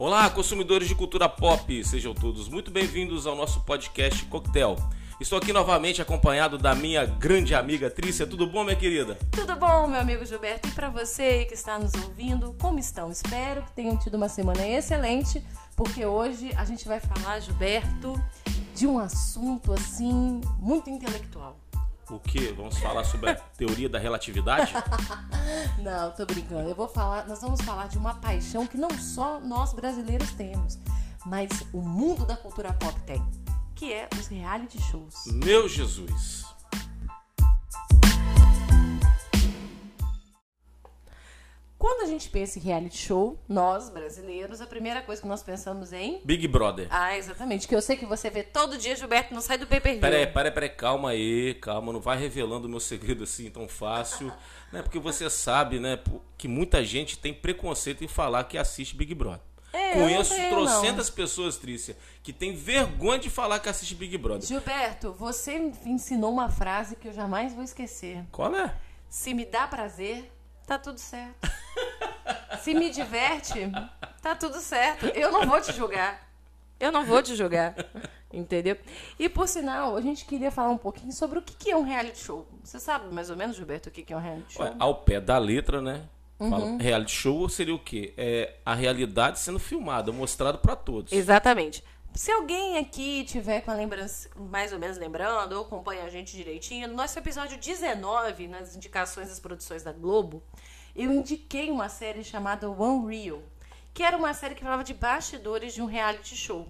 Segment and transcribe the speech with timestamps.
[0.00, 4.76] Olá, consumidores de cultura pop, sejam todos muito bem-vindos ao nosso podcast Coquetel.
[5.20, 8.24] Estou aqui novamente acompanhado da minha grande amiga Trícia.
[8.24, 9.18] Tudo bom, minha querida?
[9.32, 10.68] Tudo bom, meu amigo Gilberto?
[10.68, 13.10] E para você que está nos ouvindo, como estão?
[13.10, 15.44] Espero que tenham tido uma semana excelente,
[15.74, 18.14] porque hoje a gente vai falar, Gilberto,
[18.76, 21.58] de um assunto assim muito intelectual.
[22.10, 22.52] O que?
[22.52, 24.72] Vamos falar sobre a teoria da relatividade?
[25.78, 26.68] Não, tô brincando.
[26.68, 30.78] Eu vou falar, nós vamos falar de uma paixão que não só nós brasileiros temos,
[31.26, 33.22] mas o mundo da cultura pop tem,
[33.74, 35.26] que é os reality shows.
[35.26, 36.46] Meu Jesus.
[41.78, 45.92] Quando a gente pensa em reality show, nós brasileiros, a primeira coisa que nós pensamos
[45.92, 46.88] em Big Brother.
[46.90, 47.68] Ah, exatamente.
[47.68, 50.00] Que eu sei que você vê todo dia, Gilberto, não sai do pay per view.
[50.00, 54.32] Peraí, peraí, peraí, calma aí, calma, não vai revelando o meu segredo assim tão fácil,
[54.72, 54.82] né?
[54.82, 56.00] Porque você sabe, né,
[56.36, 59.40] que muita gente tem preconceito em falar que assiste Big Brother.
[59.72, 64.18] É, Conheço eu não trocentas pessoas, Trícia, que tem vergonha de falar que assiste Big
[64.18, 64.48] Brother.
[64.48, 68.24] Gilberto, você me ensinou uma frase que eu jamais vou esquecer.
[68.32, 68.74] Qual é?
[69.08, 70.30] Se me dá prazer,
[70.68, 71.50] tá tudo certo.
[72.60, 73.72] Se me diverte,
[74.20, 75.06] tá tudo certo.
[75.06, 76.28] Eu não vou te julgar.
[76.78, 77.74] Eu não vou te julgar.
[78.30, 78.76] Entendeu?
[79.18, 82.18] E por sinal, a gente queria falar um pouquinho sobre o que é um reality
[82.18, 82.46] show.
[82.62, 84.74] Você sabe mais ou menos, Gilberto, o que é um reality show?
[84.78, 86.02] Ao pé da letra, né?
[86.38, 86.76] Uhum.
[86.76, 88.14] reality show seria o quê?
[88.16, 91.12] É a realidade sendo filmada, mostrada para todos.
[91.12, 91.82] Exatamente.
[92.18, 96.36] Se alguém aqui tiver com a lembrança, mais ou menos lembrando, ou acompanha a gente
[96.36, 100.42] direitinho, no nosso episódio 19, nas indicações das produções da Globo,
[100.96, 103.40] eu indiquei uma série chamada One Real,
[103.94, 106.66] que era uma série que falava de bastidores de um reality show.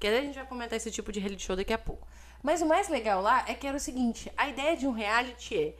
[0.00, 2.08] Que a gente vai comentar esse tipo de reality show daqui a pouco.
[2.42, 5.58] Mas o mais legal lá é que era o seguinte: a ideia de um reality
[5.58, 5.74] é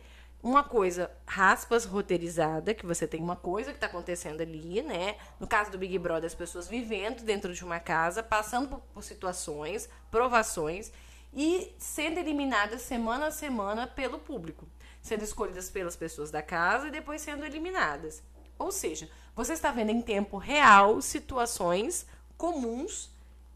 [0.46, 5.16] uma coisa, raspas, roteirizada, que você tem uma coisa que está acontecendo ali, né?
[5.40, 9.02] No caso do Big Brother, as pessoas vivendo dentro de uma casa, passando por, por
[9.02, 10.92] situações, provações
[11.34, 14.68] e sendo eliminadas semana a semana pelo público.
[15.02, 18.22] Sendo escolhidas pelas pessoas da casa e depois sendo eliminadas.
[18.56, 22.06] Ou seja, você está vendo em tempo real situações
[22.38, 23.10] comuns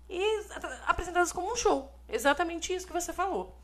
[0.09, 0.21] e
[0.89, 1.89] apresentadas como um show.
[2.09, 3.60] Exatamente isso que você falou.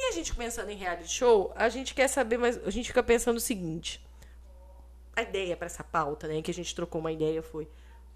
[0.00, 3.02] E a gente pensando em reality show, a gente quer saber, mas a gente fica
[3.02, 4.00] pensando o seguinte:
[5.14, 7.68] a ideia para essa pauta, né, que a gente trocou uma ideia foi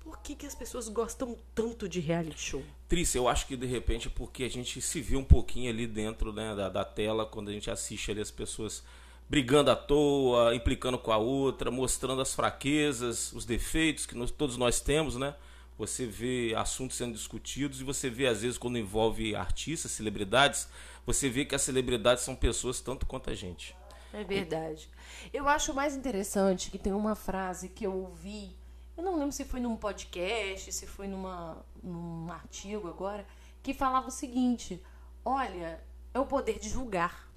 [0.05, 2.63] por que, que as pessoas gostam tanto de reality show?
[2.89, 5.87] Trícia, eu acho que de repente é porque a gente se viu um pouquinho ali
[5.87, 8.83] dentro né, da, da tela, quando a gente assiste ali as pessoas
[9.29, 14.57] brigando à toa, implicando com a outra, mostrando as fraquezas, os defeitos que nós, todos
[14.57, 15.35] nós temos, né?
[15.79, 20.69] Você vê assuntos sendo discutidos e você vê, às vezes, quando envolve artistas, celebridades,
[21.07, 23.77] você vê que as celebridades são pessoas tanto quanto a gente.
[24.13, 24.89] É verdade.
[25.33, 28.55] Eu acho mais interessante que tem uma frase que eu ouvi,
[28.97, 33.27] eu não lembro se foi num podcast, se foi numa, num artigo agora,
[33.63, 34.83] que falava o seguinte:
[35.25, 35.83] olha,
[36.13, 37.29] é o poder de julgar.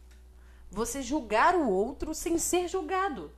[0.70, 3.32] Você julgar o outro sem ser julgado.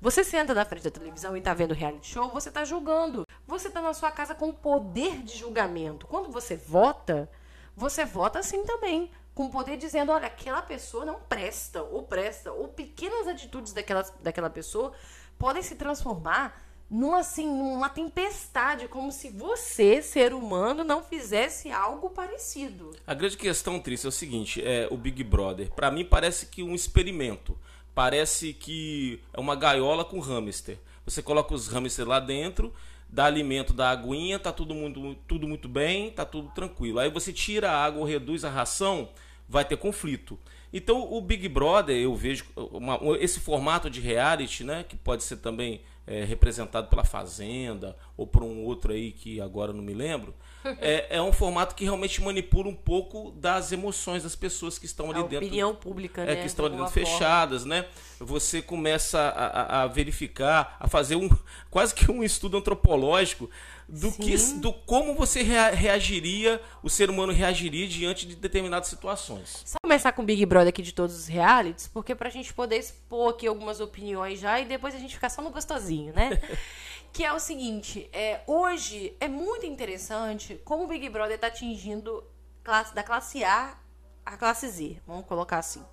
[0.00, 3.26] Você senta na frente da televisão e tá vendo reality show, você tá julgando.
[3.46, 6.08] Você tá na sua casa com o poder de julgamento.
[6.08, 7.30] Quando você vota,
[7.76, 9.10] você vota assim também.
[9.34, 14.50] Com poder dizendo, olha, aquela pessoa não presta, ou presta, ou pequenas atitudes daquela, daquela
[14.50, 14.92] pessoa
[15.38, 16.62] podem se transformar
[16.92, 22.94] numa, assim, numa tempestade, como se você, ser humano, não fizesse algo parecido.
[23.06, 26.62] A grande questão, Trícia, é o seguinte: é o Big Brother, para mim, parece que
[26.62, 27.58] um experimento.
[27.94, 30.78] Parece que é uma gaiola com hamster.
[31.04, 32.72] Você coloca os hamsters lá dentro,
[33.12, 36.98] dá alimento, dá aguinha, tá tudo muito, tudo muito bem, tá tudo tranquilo.
[36.98, 39.10] Aí você tira a água ou reduz a ração,
[39.46, 40.38] vai ter conflito.
[40.72, 45.36] Então o Big Brother, eu vejo uma, esse formato de reality, né, que pode ser
[45.36, 50.34] também é, representado pela Fazenda ou por um outro aí que agora não me lembro,
[50.80, 55.10] é, é um formato que realmente manipula um pouco das emoções das pessoas que estão
[55.10, 55.46] ali a dentro.
[55.46, 56.32] opinião pública, né?
[56.32, 57.86] É, que estão ali de dentro fechadas, né?
[58.20, 59.46] Você começa a,
[59.80, 61.28] a- a verificar, a fazer um
[61.70, 63.50] quase que um estudo antropológico
[63.88, 64.60] do que Sim.
[64.60, 69.62] do como você rea- reagiria, o ser humano reagiria diante de determinadas situações.
[69.66, 72.76] Só começar com o Big Brother aqui de todos os realities, porque pra gente poder
[72.78, 76.40] expor aqui algumas opiniões já e depois a gente ficar só no gostosinho, né?
[77.12, 82.24] que é o seguinte, é, hoje é muito interessante como o Big Brother tá atingindo
[82.64, 83.76] classe, da classe A
[84.24, 85.84] à classe Z, vamos colocar assim.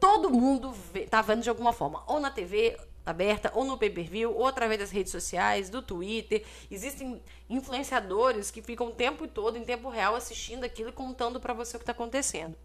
[0.00, 4.36] Todo mundo vê, tá vendo de alguma forma, ou na TV aberta, ou no pay-per-view,
[4.36, 6.44] ou através das redes sociais, do Twitter.
[6.68, 11.54] Existem influenciadores que ficam o tempo todo, em tempo real, assistindo aquilo e contando pra
[11.54, 12.56] você o que tá acontecendo.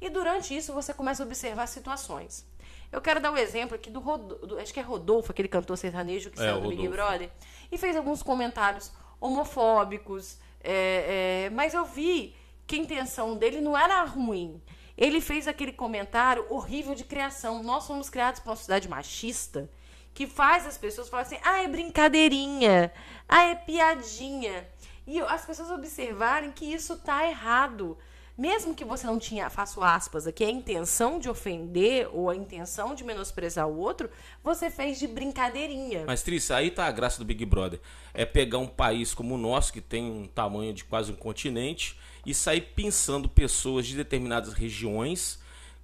[0.00, 2.46] E durante isso você começa a observar situações.
[2.92, 6.30] Eu quero dar um exemplo aqui do, Rodolfo, acho que é Rodolfo, aquele cantor sertanejo
[6.30, 6.88] que É, saiu do Big.
[6.88, 7.30] Brother,
[7.70, 10.38] e fez alguns comentários homofóbicos.
[10.62, 12.34] é, é, mas eu vi
[12.66, 14.60] que a intenção dele não era ruim.
[14.96, 17.62] Ele fez aquele comentário horrível de criação.
[17.62, 19.70] Nós fomos criados para uma sociedade machista
[20.12, 22.92] que faz as pessoas falarem assim: ah, é brincadeirinha,
[23.28, 24.68] ah, é piadinha.
[25.06, 27.96] E as pessoas observarem que isso tá errado.
[28.40, 32.94] Mesmo que você não tinha, faço aspas aqui, a intenção de ofender ou a intenção
[32.94, 34.08] de menosprezar o outro,
[34.42, 36.04] você fez de brincadeirinha.
[36.06, 37.78] Mas, Trícia, aí tá a graça do Big Brother.
[38.14, 42.00] É pegar um país como o nosso, que tem um tamanho de quase um continente,
[42.24, 45.38] e sair pensando pessoas de determinadas regiões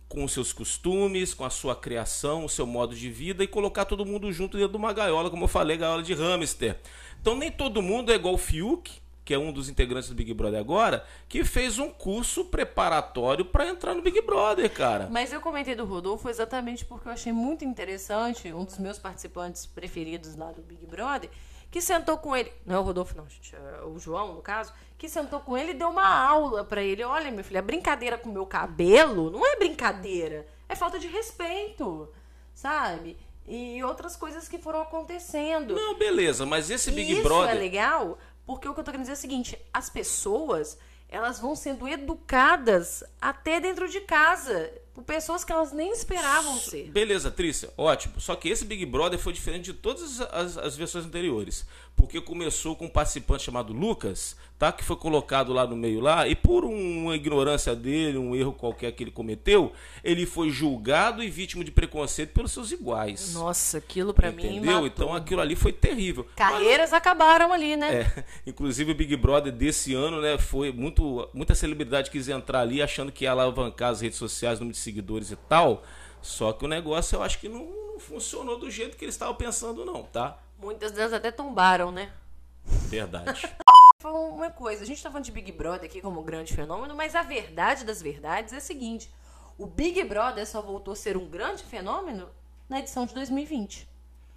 [0.09, 4.07] com seus costumes, com a sua criação, o seu modo de vida e colocar todo
[4.07, 6.81] mundo junto dentro de uma gaiola, como eu falei, gaiola de hamster.
[7.21, 8.93] Então nem todo mundo é igual o Fiuk,
[9.27, 13.67] que é um dos integrantes do Big Brother agora, que fez um curso preparatório para
[13.67, 15.09] entrar no Big Brother, cara.
[15.11, 19.67] Mas eu comentei do Rodolfo exatamente porque eu achei muito interessante, um dos meus participantes
[19.67, 21.29] preferidos lá do Big Brother,
[21.73, 24.73] que sentou com ele, não é o Rodolfo não, gente, é o João, no caso,
[24.97, 27.03] que sentou com ele e deu uma aula para ele.
[27.03, 31.09] Olha, meu filho, a brincadeira com o meu cabelo não é brincadeira, é falta de
[31.09, 32.09] respeito,
[32.55, 33.17] sabe?
[33.45, 35.75] E outras coisas que foram acontecendo.
[35.75, 37.55] Não, beleza, mas esse Big Isso Brother.
[37.57, 40.79] é legal porque o que eu tô querendo dizer é o seguinte: as pessoas
[41.09, 46.91] elas vão sendo educadas até dentro de casa por pessoas que elas nem esperavam ser.
[46.91, 48.19] Beleza, Trícia, ótimo.
[48.19, 51.67] Só que esse Big Brother foi diferente de todas as, as versões anteriores.
[51.95, 54.73] Porque começou com um participante chamado Lucas, tá?
[54.73, 58.93] Que foi colocado lá no meio lá, e por uma ignorância dele, um erro qualquer
[58.93, 59.73] que ele cometeu,
[60.03, 63.35] ele foi julgado e vítima de preconceito pelos seus iguais.
[63.35, 64.47] Nossa, aquilo pra mim.
[64.47, 64.87] Entendeu?
[64.87, 66.27] Então aquilo ali foi terrível.
[66.37, 67.95] Carreiras acabaram ali, né?
[68.01, 72.83] É, inclusive o Big Brother desse ano, né, foi muito muita celebridade quis entrar ali
[72.83, 75.83] achando que ia alavancar as redes sociais, número de seguidores e tal.
[76.23, 79.35] Só que o negócio eu acho que não, não funcionou do jeito que eles estavam
[79.35, 80.39] pensando não, tá?
[80.59, 82.11] Muitas delas até tombaram, né?
[82.65, 83.49] Verdade.
[84.13, 87.23] Uma coisa, a gente tá falando de Big Brother aqui como grande fenômeno, mas a
[87.23, 89.11] verdade das verdades é a seguinte:
[89.59, 92.29] o Big Brother só voltou a ser um grande fenômeno
[92.69, 93.89] na edição de 2020.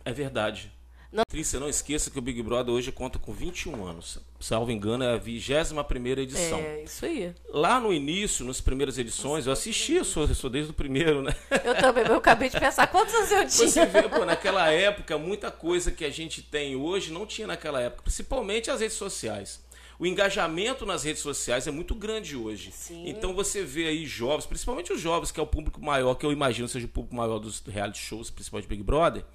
[0.04, 0.71] É verdade.
[1.11, 4.19] Não- Trícia, não esqueça que o Big Brother hoje conta com 21 anos.
[4.39, 6.59] Salvo engano, é a 21 primeira edição.
[6.59, 7.33] É, isso aí.
[7.51, 11.23] Lá no início, nas primeiras edições, eu assisti, eu sou, eu sou desde o primeiro,
[11.23, 11.35] né?
[11.63, 13.67] Eu também, eu acabei de pensar quantos anos eu tinha.
[13.69, 17.81] Você vê, pô, naquela época, muita coisa que a gente tem hoje não tinha naquela
[17.81, 19.67] época, principalmente as redes sociais.
[19.97, 22.71] O engajamento nas redes sociais é muito grande hoje.
[22.71, 23.09] Sim.
[23.09, 26.31] Então você vê aí jovens, principalmente os jovens, que é o público maior, que eu
[26.31, 29.25] imagino seja o público maior dos reality shows, principalmente Big Brother,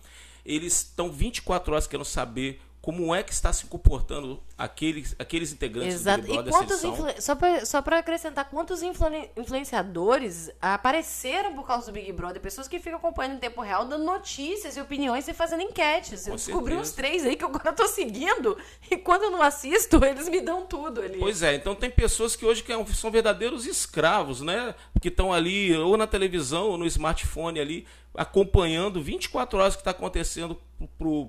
[0.44, 5.94] eles estão 24 horas querendo saber como é que está se comportando aqueles, aqueles integrantes
[5.94, 6.20] Exato.
[6.20, 7.22] do Big E Brother dessa quantos influ...
[7.22, 12.42] só pra, só pra acrescentar, quantos influen- influenciadores apareceram por causa do Big Brother?
[12.42, 16.26] Pessoas que ficam acompanhando em tempo real, dando notícias e opiniões e fazendo enquetes.
[16.26, 16.80] Eu Com descobri certeza.
[16.82, 18.56] uns três aí que agora eu tô seguindo.
[18.90, 21.18] E quando eu não assisto, eles me dão tudo ali.
[21.18, 24.74] Pois é, então tem pessoas que hoje é são verdadeiros escravos, né?
[25.00, 29.80] Que estão ali ou na televisão ou no smartphone ali, acompanhando 24 horas o que
[29.82, 30.60] está acontecendo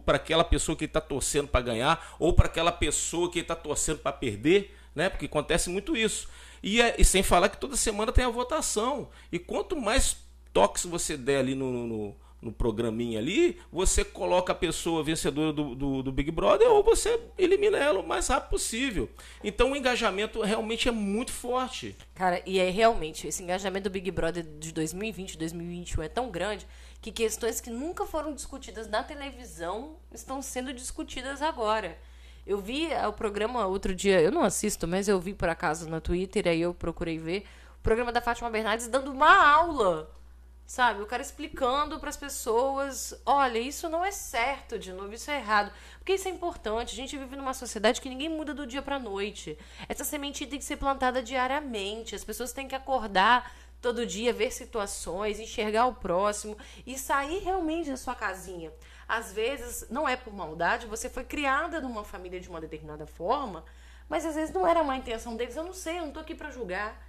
[0.05, 3.99] para aquela pessoa que está torcendo para ganhar ou para aquela pessoa que está torcendo
[3.99, 5.09] para perder, né?
[5.09, 6.27] Porque acontece muito isso.
[6.61, 9.09] E, é- e sem falar que toda semana tem a votação.
[9.31, 10.17] E quanto mais
[10.53, 12.15] toques você der ali no, no,
[12.45, 17.19] no programinha ali, você coloca a pessoa vencedora do, do, do Big Brother ou você
[17.37, 19.09] elimina ela o mais rápido possível.
[19.43, 21.95] Então o engajamento realmente é muito forte.
[22.13, 26.67] Cara, e é realmente, esse engajamento do Big Brother de 2020, 2021 é tão grande
[27.01, 31.97] que questões que nunca foram discutidas na televisão estão sendo discutidas agora.
[32.45, 35.89] Eu vi ah, o programa outro dia, eu não assisto, mas eu vi por acaso
[35.89, 37.45] no Twitter, aí eu procurei ver
[37.79, 40.11] o programa da Fátima Bernardes dando uma aula.
[40.67, 45.29] Sabe, o cara explicando para as pessoas, olha, isso não é certo, de novo, isso
[45.29, 45.71] é errado.
[45.99, 46.93] Porque isso é importante.
[46.93, 49.59] A gente vive numa sociedade que ninguém muda do dia para noite.
[49.87, 52.15] Essa sementinha tem que ser plantada diariamente.
[52.15, 56.57] As pessoas têm que acordar todo dia, ver situações, enxergar o próximo
[56.87, 58.73] e sair realmente da sua casinha.
[59.07, 63.63] Às vezes, não é por maldade, você foi criada numa família de uma determinada forma,
[64.09, 65.55] mas às vezes não era a má intenção deles.
[65.55, 67.04] Eu não sei, eu não tô aqui para julgar.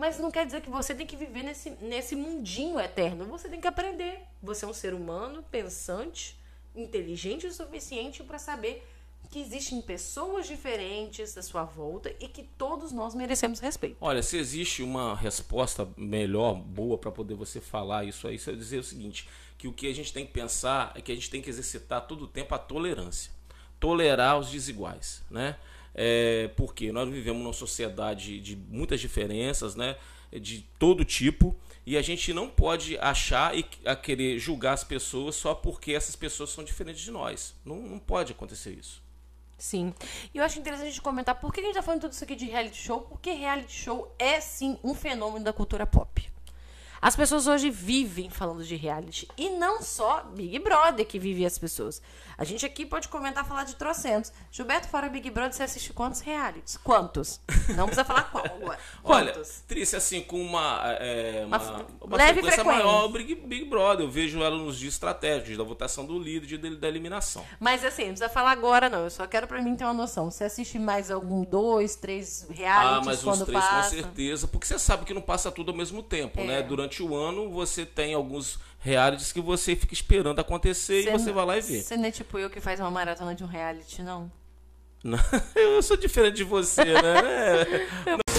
[0.00, 3.26] Mas não quer dizer que você tem que viver nesse, nesse mundinho eterno.
[3.26, 4.22] Você tem que aprender.
[4.42, 6.40] Você é um ser humano pensante,
[6.74, 8.82] inteligente o suficiente para saber
[9.30, 13.98] que existem pessoas diferentes à sua volta e que todos nós merecemos respeito.
[14.00, 18.78] Olha, se existe uma resposta melhor, boa para poder você falar isso aí, você dizer
[18.78, 19.28] o seguinte,
[19.58, 22.06] que o que a gente tem que pensar é que a gente tem que exercitar
[22.06, 23.30] todo o tempo a tolerância.
[23.78, 25.58] Tolerar os desiguais, né?
[25.94, 29.96] É, porque nós vivemos numa sociedade de muitas diferenças, né?
[30.32, 35.34] De todo tipo, e a gente não pode achar e a querer julgar as pessoas
[35.34, 37.54] só porque essas pessoas são diferentes de nós.
[37.64, 39.02] Não, não pode acontecer isso.
[39.58, 39.92] Sim.
[40.32, 42.24] E eu acho interessante a gente comentar por que a gente tá falando tudo isso
[42.24, 46.30] aqui de reality show, porque reality show é sim um fenômeno da cultura pop.
[47.02, 49.26] As pessoas hoje vivem falando de reality.
[49.36, 52.02] E não só Big Brother que vive as pessoas.
[52.40, 54.32] A gente aqui pode comentar, falar de trocentos.
[54.50, 56.78] Gilberto, fora Big Brother, você assiste quantos realities?
[56.78, 57.38] Quantos?
[57.76, 58.78] Não precisa falar qual agora.
[59.04, 59.34] Olha?
[59.68, 64.06] Trícia, assim, com uma, é, uma, Uma uma leve frequência maior, o Big, Big Brother.
[64.06, 67.44] Eu vejo ela nos dias estratégicos, da votação do líder e da eliminação.
[67.60, 69.00] Mas assim, não precisa falar agora, não.
[69.04, 70.30] Eu só quero pra mim ter uma noção.
[70.30, 73.82] Você assiste mais algum, dois, três realities Ah, mas uns três passa?
[73.96, 76.46] com certeza, porque você sabe que não passa tudo ao mesmo tempo, É.
[76.46, 76.62] né?
[76.62, 81.46] Durante o ano você tem alguns realities que você fica esperando acontecer e você vai
[81.46, 81.82] lá e vê.
[81.82, 84.30] Você não é tipo eu que faz uma maratona de um reality, não?
[85.04, 85.18] Não,
[85.54, 88.20] eu sou diferente de você, né?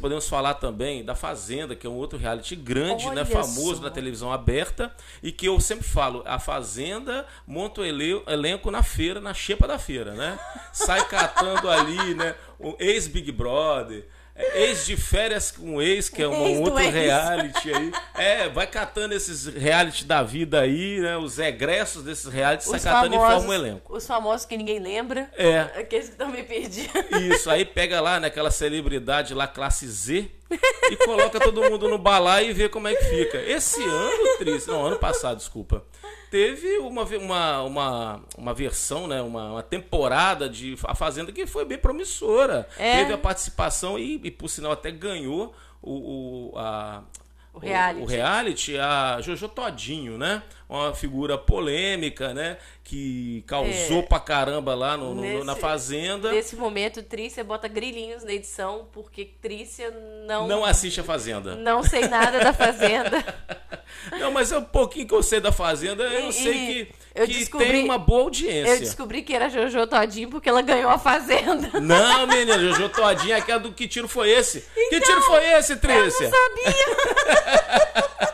[0.00, 3.24] Podemos falar também da Fazenda, que é um outro reality grande, Olha né?
[3.24, 3.82] Famoso só.
[3.82, 4.92] na televisão aberta.
[5.22, 9.66] E que eu sempre falo, a Fazenda monta o ele- elenco na feira, na xepa
[9.68, 10.38] da feira, né?
[10.72, 12.34] Sai catando ali, né?
[12.58, 14.06] O ex-Big Brother.
[14.36, 17.92] Ex de férias com ex, que é um Ex outro reality aí.
[18.16, 21.16] É, vai catando esses reality da vida aí, né?
[21.16, 23.96] Os egressos desses realities, sai catando e forma um elenco.
[23.96, 25.30] os famosos que ninguém lembra.
[25.36, 25.60] É.
[25.60, 26.92] Aqueles que estão meio perdidos.
[27.30, 30.28] Isso, aí pega lá naquela celebridade lá, classe Z,
[30.90, 33.38] e coloca todo mundo no balaio e vê como é que fica.
[33.38, 35.82] Esse ano, Tris, não, ano passado, desculpa,
[36.30, 41.64] teve uma, uma, uma, uma versão, né, uma, uma temporada de A Fazenda que foi
[41.64, 42.68] bem promissora.
[42.78, 42.98] É.
[42.98, 47.02] Teve a participação e, e, por sinal, até ganhou o, o, a,
[47.52, 48.02] O reality.
[48.02, 50.42] o reality, a Jojo Todinho, né?
[50.74, 52.56] Uma figura polêmica, né?
[52.82, 54.02] Que causou É.
[54.02, 56.32] pra caramba lá no, no- Nesse- na Fazenda.
[56.32, 59.90] Nesse momento, Trícia bota grilinhos na edição, porque Trícia
[60.26, 60.46] não.
[60.48, 61.54] Não assiste a Fazenda.
[61.56, 63.24] Não sei nada da Fazenda.
[64.18, 66.94] Não, mas é um pouquinho que eu sei da Fazenda, eu E- sei e que,
[67.14, 68.80] eu que descobri- tem uma boa Eu audiência.
[68.80, 71.80] descobri que era Jojo Todinho porque ela ganhou a Fazenda.
[71.80, 74.62] Não, menina, Jojo Todinha, aquela do que tiro foi esse?
[74.90, 76.26] que tiro foi esse, Trícia?
[76.26, 78.33] Então, Sabia?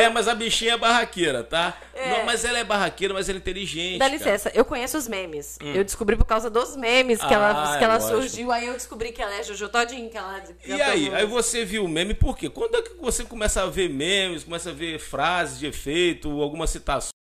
[0.00, 1.76] É, mas a bichinha é barraqueira, tá?
[1.94, 3.98] Não, mas ela é barraqueira, mas ela é inteligente.
[3.98, 4.16] Dá cara.
[4.16, 5.58] licença, eu conheço os memes.
[5.60, 8.20] Eu descobri por causa dos memes que ela, Ah, que ela lógico.
[8.22, 8.50] surgiu.
[8.52, 11.14] Aí eu descobri que ela é Jojo Todinho, que ela E aí?
[11.14, 12.48] Aí você viu o meme, por quê?
[12.48, 16.70] Quando é que você começa a ver memes, começa a ver frases de efeito, algumas
[16.70, 17.19] citações?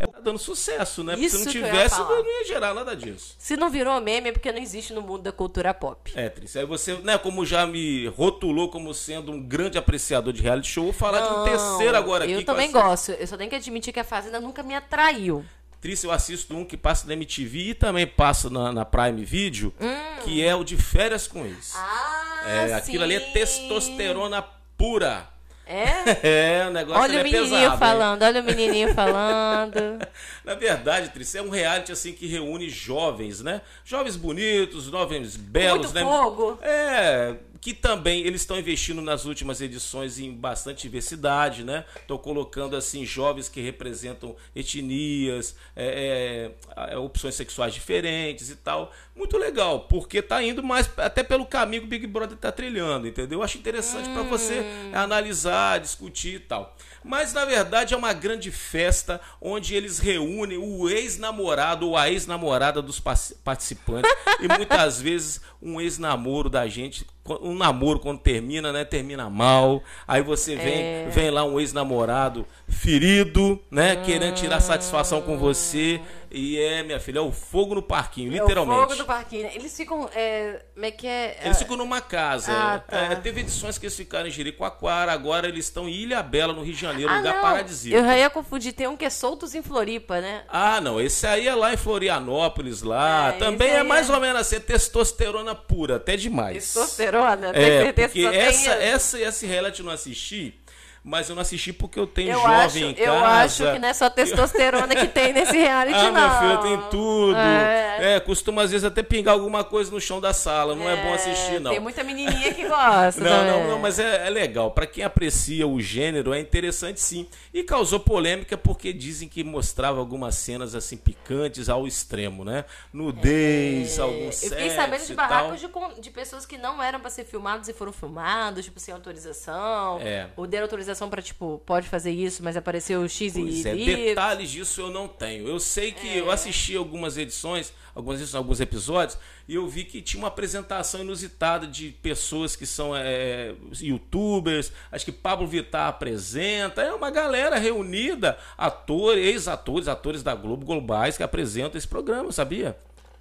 [0.00, 1.12] É tá dando sucesso, né?
[1.12, 3.34] Porque Isso se não tivesse, não ia gerar nada disso.
[3.38, 6.10] Se não virou meme é porque não existe no mundo da cultura pop.
[6.14, 6.56] É, Tris.
[6.56, 10.84] Aí você, né, como já me rotulou como sendo um grande apreciador de reality show,
[10.84, 12.32] vou falar de um Não, terceiro agora aqui.
[12.32, 13.12] Eu também gosto.
[13.12, 15.44] Eu só tenho que admitir que a Fazenda nunca me atraiu.
[15.82, 19.72] Tris, eu assisto um que passa na MTV e também passa na, na Prime Video,
[19.80, 20.20] Hum.
[20.24, 21.74] que é o de férias com ex.
[21.74, 23.32] Ah, é, aquilo ali é sim.
[23.32, 24.42] testosterona
[24.76, 25.28] pura.
[25.70, 26.18] É?
[26.26, 27.72] É, o negócio Olha o é menininho pesado.
[27.72, 27.78] hein?
[27.78, 29.98] falando, olha o menininho falando.
[30.44, 33.60] Na verdade, Tris, é um reality assim que reúne jovens, né?
[33.84, 36.02] Jovens bonitos, jovens belos, muito né?
[36.02, 36.58] fogo.
[36.60, 41.84] É, que também eles estão investindo nas últimas edições em bastante diversidade, né?
[41.96, 48.92] Estão colocando assim jovens que representam etnias, é, é, é, opções sexuais diferentes e tal.
[49.14, 53.06] Muito legal, porque tá indo mais até pelo caminho que o Big Brother tá trilhando,
[53.06, 53.40] entendeu?
[53.40, 54.64] Eu acho interessante para você
[54.94, 56.74] analisar, discutir e tal.
[57.04, 62.80] Mas na verdade é uma grande festa onde eles reúnem o ex-namorado ou a ex-namorada
[62.82, 67.06] dos participantes e muitas vezes um ex-namoro da gente,
[67.42, 69.82] um namoro quando termina, né, termina mal.
[70.08, 76.00] Aí você vem, vem lá um ex-namorado ferido, né, querendo tirar satisfação com você
[76.32, 78.80] e é, minha filha, é o fogo no parquinho, literalmente.
[78.80, 79.42] É o fogo do parquinho.
[79.44, 79.50] né?
[79.54, 80.08] Eles ficam.
[80.14, 81.40] É, como é que é?
[81.44, 82.52] Eles ficam numa casa.
[82.52, 82.78] Ah, é.
[82.78, 82.96] tá.
[83.12, 86.62] É, teve edições que eles ficaram em Jericoacoara, agora eles estão em Ilha Bela, no
[86.62, 87.42] Rio de Janeiro, Ah, lugar não.
[87.42, 87.98] paradisíaco.
[88.00, 88.72] Eu já ia confundir.
[88.72, 90.44] Tem um que é soltos em Floripa, né?
[90.48, 93.30] Ah, não, esse aí é lá em Florianópolis, lá.
[93.30, 96.64] É, Também é mais é- ou menos assim, é testosterona pura, até demais.
[96.72, 98.70] Testosterona, É, certeza porque que só tem essa, isso?
[98.70, 100.59] essa, esse reality eu não assisti,
[101.04, 103.08] mas eu não assisti porque eu tenho Eu jovem acho, em casa.
[103.08, 106.12] eu acho que não é só testosterona que tem nesse reality, Ah, não.
[106.12, 107.36] minha filha, tem tudo.
[107.36, 108.16] É.
[108.16, 108.20] É.
[108.20, 110.74] costuma às vezes até pingar alguma coisa no chão da sala.
[110.74, 111.70] Não é, bom assistir, não.
[111.70, 113.20] Tem muita menininha que gosta.
[113.30, 114.70] Não, não, não, mas é, é legal.
[114.70, 117.26] Pra quem aprecia o gênero, é interessante sim.
[117.52, 122.64] E causou polêmica porque dizem que mostrava algumas cenas assim picantes ao extremo, né?
[122.92, 124.46] Nudez, alguns É.
[124.46, 125.68] Eu fiquei sexo sabendo de barracos de,
[126.00, 130.00] de pessoas que não eram pra ser filmados e foram filmados, tipo, sem autorização.
[130.00, 130.28] É.
[130.36, 133.74] Ou deram autorização autorização pra, tipo, pode fazer isso, mas apareceu X Pois e é,
[133.76, 134.06] Y.
[134.06, 135.46] detalhes disso eu não tenho.
[135.48, 139.18] Eu sei que eu assisti algumas edições, algumas edições, alguns episódios,
[139.48, 145.04] e eu vi que tinha uma apresentação inusitada de pessoas que são é, youtubers, acho
[145.04, 151.22] que Pablo Vittar apresenta, é uma galera reunida, atores, ex-atores, atores da Globo, globais, que
[151.22, 152.76] apresentam esse programa, sabia?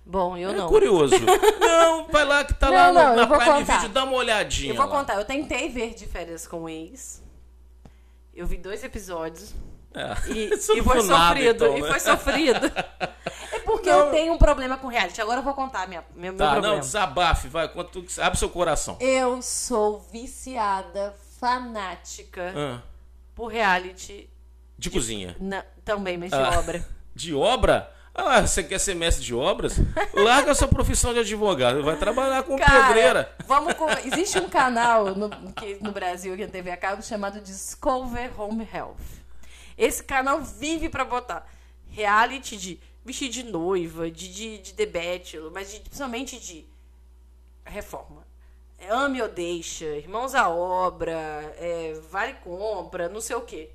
[0.06, 0.68] Bom, eu é não.
[0.68, 1.14] curioso.
[1.60, 3.76] não, vai lá que tá Não, lá não, na vou Prime contar.
[3.78, 4.92] Video, dá uma olhadinha Eu vou lá.
[4.92, 7.22] contar, eu tentei ver de férias com o ex.
[8.40, 9.54] Eu vi dois episódios.
[9.94, 10.32] É.
[10.32, 11.66] E, e não foi viu nada, sofrido.
[11.66, 11.88] então, E né?
[11.90, 12.72] foi sofrido.
[13.52, 14.06] É porque Não.
[14.06, 15.20] eu tenho um problema com reality.
[15.22, 16.76] Agora eu vou contar minha, meu, meu Tá, problema.
[16.76, 18.96] não, desabafe, vai, conta abre seu coração.
[19.00, 22.82] Eu sou viciada, fanática Ah,
[23.36, 24.30] por reality.
[24.78, 25.36] de cozinha.
[25.40, 26.60] na- também, mas de Ah.
[26.60, 26.88] obra.
[27.16, 27.92] De obra?
[28.28, 29.76] Ah, você quer ser mestre de obras?
[30.14, 33.34] Larga a sua profissão de advogado, vai trabalhar com pedreira.
[33.48, 33.88] vamos com...
[34.06, 38.68] Existe um canal no, que, no Brasil, aqui na TV a cabo, chamado Discover Home
[38.72, 38.98] Health.
[39.78, 41.48] Esse canal vive pra botar
[41.90, 44.90] reality de vestido de noiva, de, de, de
[45.52, 46.66] mas de, principalmente de
[47.66, 48.28] reforma.
[48.78, 51.12] É, Ame ou deixa, Irmãos à Obra,
[51.58, 53.72] é, Vale Compra, não sei o quê.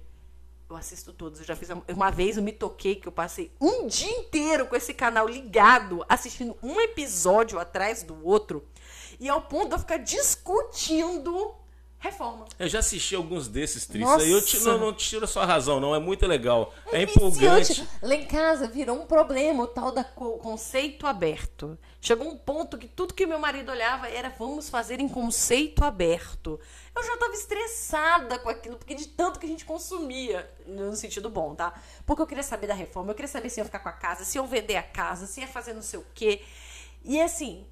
[0.69, 1.41] Eu assisto todos.
[1.41, 4.75] Eu já fiz uma vez, eu me toquei que eu passei um dia inteiro com
[4.75, 8.65] esse canal ligado, assistindo um episódio atrás do outro,
[9.21, 11.55] e ao ponto de eu ficar discutindo
[12.05, 12.45] reforma.
[12.59, 14.23] Eu já assisti alguns desses Nossa.
[14.23, 14.31] aí.
[14.31, 15.95] Eu te- não, não tiro a sua razão, não.
[15.95, 16.73] É muito legal.
[16.93, 17.13] É, viciante.
[17.19, 17.89] empolgante.
[18.03, 21.79] Lá em casa virou um problema o tal da co- conceito aberto.
[22.01, 26.61] Chegou um ponto que tudo que meu marido olhava era vamos fazer em conceito aberto.
[26.95, 31.31] Eu já tava estressada com aquilo, porque de tanto que a gente consumia, no sentido
[31.31, 31.73] bom, tá?
[32.05, 34.25] Porque eu queria saber da reforma, eu queria saber se ia ficar com a casa,
[34.25, 36.43] se iam vender a casa, se ia fazer não sei o quê.
[37.03, 37.67] E assim,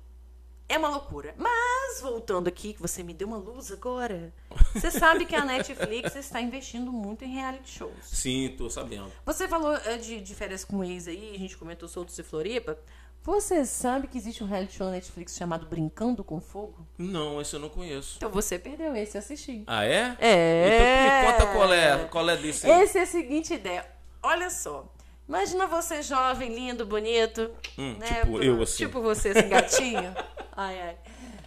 [0.73, 1.35] é uma loucura.
[1.37, 4.33] Mas, voltando aqui, que você me deu uma luz agora.
[4.73, 7.93] Você sabe que a Netflix está investindo muito em reality shows.
[8.03, 9.13] Sim, tô sabendo.
[9.27, 12.79] Você falou eh, de, de férias com ex aí, a gente comentou Soltos e Floripa.
[13.23, 16.87] Você sabe que existe um reality show na Netflix chamado Brincando com Fogo?
[16.99, 18.17] Não, esse eu não conheço.
[18.17, 19.63] Então você perdeu esse, eu assisti.
[19.67, 20.17] Ah, é?
[20.19, 20.75] É.
[20.75, 22.83] Então me conta qual é, qual é desse aí.
[22.83, 23.87] Esse é a seguinte ideia.
[24.23, 24.92] Olha só.
[25.29, 27.51] Imagina você jovem, lindo, bonito.
[27.79, 28.21] Hum, né?
[28.21, 28.87] tipo eu, assim.
[28.87, 30.15] Tipo você, assim, gatinho.
[30.57, 30.99] ai, ai.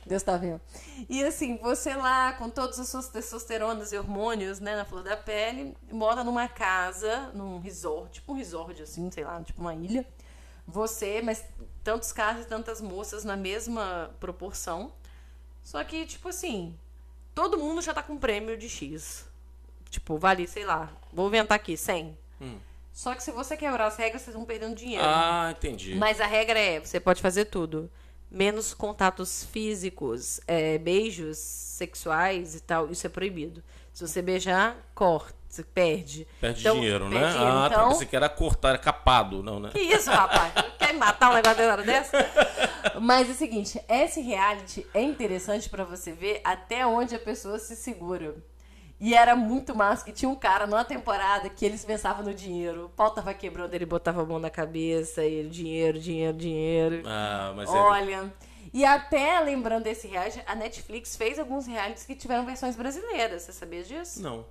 [0.06, 0.62] Deus tá vendo.
[1.10, 5.18] E assim, você lá, com todas as suas testosteronas e hormônios, né, na flor da
[5.18, 10.06] pele, mora numa casa, num resort, tipo um resort, assim, sei lá, tipo uma ilha.
[10.68, 11.44] Você, mas
[11.84, 14.92] tantos caras e tantas moças na mesma proporção.
[15.64, 16.78] Só que, tipo assim,
[17.34, 19.26] todo mundo já tá com prêmio de X.
[19.90, 22.18] Tipo, vale, sei lá, vou inventar aqui, 100.
[22.96, 25.04] Só que se você quebrar as regras, vocês vão perdendo dinheiro.
[25.06, 25.96] Ah, entendi.
[25.96, 27.92] Mas a regra é, você pode fazer tudo.
[28.32, 33.62] Menos contatos físicos, é, beijos sexuais e tal, isso é proibido.
[33.94, 36.26] Se você beijar, corta, você perde.
[36.40, 37.20] Perde Então, dinheiro, né?
[37.20, 37.54] perde dinheiro.
[37.58, 37.68] Ah.
[37.70, 39.72] Então, Pensei que era cortar, era capado, não, né?
[39.74, 40.54] que isso, rapaz?
[40.80, 42.18] Quer matar um negócio de hora dessa?
[43.02, 47.60] Mas é o seguinte, esse reality é interessante pra você ver até onde a pessoa
[47.60, 48.36] se segura.
[49.00, 52.86] E era muito massa, que tinha um cara numa temporada que eles pensavam no dinheiro.
[52.86, 57.04] O pau tava quebrando, ele botava a mão na cabeça, e ele, dinheiro, dinheiro, dinheiro.
[57.06, 57.74] Ah, mas é.
[57.74, 58.34] Olha.
[58.74, 63.44] E até lembrando desse reality, a Netflix fez alguns realities que tiveram versões brasileiras.
[63.44, 64.22] Você sabia disso?
[64.22, 64.46] Não.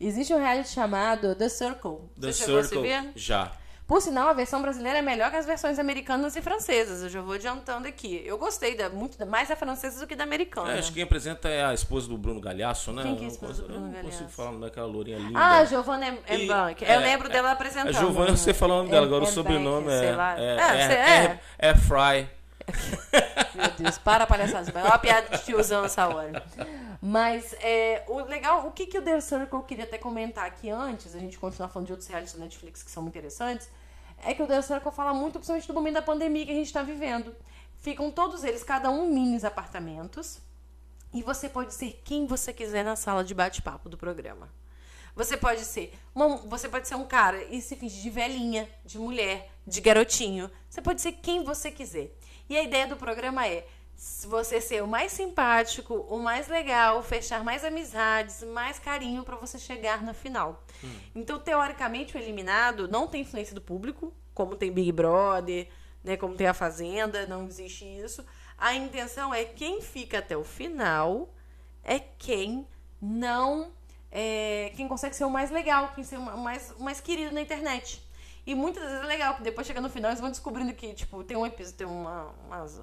[0.00, 1.98] Existe um reality chamado The Circle.
[2.20, 3.12] The Você Circle.
[3.14, 3.52] Já.
[3.86, 7.02] Por sinal, a versão brasileira é melhor que as versões americanas e francesas.
[7.02, 8.22] Eu já vou adiantando aqui.
[8.24, 10.72] Eu gostei da, muito da- mais da francesa do que da americana.
[10.72, 13.02] É, acho que quem apresenta é a esposa do Bruno Galhaço, né?
[13.02, 14.34] Quem que é a esposa do Bruno Eu não consigo Galhaço?
[14.36, 15.38] falar o nome daquela lourinha linda.
[15.38, 16.82] Ah, Giovanna Embank.
[16.82, 17.88] é, Eu lembro dela apresentando.
[17.88, 19.98] A Giovanna, você falando dela, agora o sobrenome é.
[19.98, 20.40] sei lá.
[20.40, 22.28] É, Ah, é, você- é, é Fry.
[23.54, 24.70] Meu Deus, para palhaçada.
[24.78, 26.44] É uma piada de tiozão essa hora.
[27.00, 31.14] Mas é, o legal, o que, que o The Circle queria até comentar aqui antes,
[31.14, 33.68] a gente continuar falando de outros realities da Netflix que são muito interessantes,
[34.24, 36.66] é que o The Circle fala muito, principalmente do momento da pandemia que a gente
[36.66, 37.34] está vivendo.
[37.78, 40.40] Ficam todos eles, cada um em minis apartamentos,
[41.12, 44.48] e você pode ser quem você quiser na sala de bate-papo do programa.
[45.14, 48.98] Você pode ser uma- você pode ser um cara e se fingir de velhinha, de
[48.98, 50.50] mulher, de garotinho.
[50.68, 52.10] Você pode ser quem você quiser.
[52.48, 53.66] E a ideia do programa é
[54.26, 59.58] você ser o mais simpático, o mais legal, fechar mais amizades, mais carinho para você
[59.58, 60.64] chegar na final.
[61.14, 65.68] Então, teoricamente, o eliminado não tem influência do público, como tem Big Brother,
[66.02, 68.24] né, como tem a Fazenda, não existe isso.
[68.58, 71.32] A intenção é quem fica até o final
[71.82, 72.66] é quem
[73.00, 73.72] não.
[74.10, 77.40] é, quem consegue ser o mais legal, quem ser o mais, o mais querido na
[77.40, 78.00] internet.
[78.46, 81.24] E muitas vezes é legal, porque depois chega no final eles vão descobrindo que, tipo,
[81.24, 82.34] tem um, tem uma,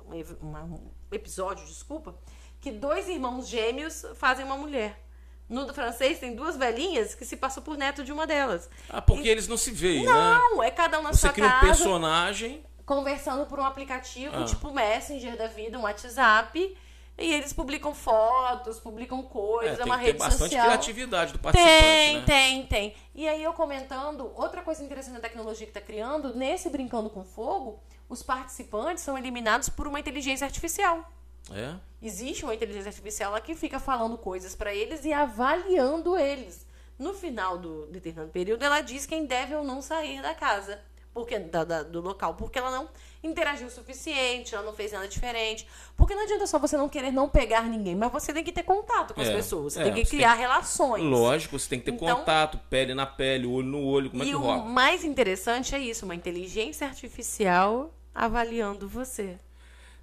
[0.07, 2.15] um ev- uma- um episódio, desculpa,
[2.59, 4.99] que dois irmãos gêmeos fazem uma mulher.
[5.47, 8.69] No do francês tem duas velhinhas que se passam por neto de uma delas.
[8.89, 10.11] Ah, porque eles não se veem, né?
[10.11, 12.63] Não, é cada um na Você sua cria um casa, personagem.
[12.85, 14.45] conversando por um aplicativo, Ah.
[14.45, 16.77] tipo Messenger da vida, um WhatsApp,
[17.21, 20.65] e eles publicam fotos, publicam coisas, é, É, tem uma que ter rede bastante social.
[20.65, 22.23] criatividade do participante, Tem, né?
[22.25, 22.95] tem, tem.
[23.15, 27.23] E aí eu comentando, outra coisa interessante da tecnologia que está criando, nesse Brincando com
[27.23, 27.79] Fogo,
[28.09, 31.09] os participantes são eliminados por uma inteligência artificial.
[31.51, 31.73] É?
[32.01, 36.65] Existe uma inteligência artificial lá que fica falando coisas para eles e avaliando eles.
[36.99, 40.79] No final do determinado período, ela diz quem deve ou não sair da casa,
[41.13, 42.87] porque da- da- do local, porque ela não
[43.23, 45.67] interagiu o suficiente, ela não fez nada diferente.
[45.95, 48.63] Porque não adianta só você não querer não pegar ninguém, mas você tem que ter
[48.63, 51.03] contato com as É, pessoas, você é, tem que criar tem- relações.
[51.03, 54.25] Lógico, você tem que ter Então- contato, pele na pele, olho no olho, como é
[54.25, 54.63] e que o rola?
[54.65, 59.37] mais interessante é isso, uma inteligência artificial avaliando você.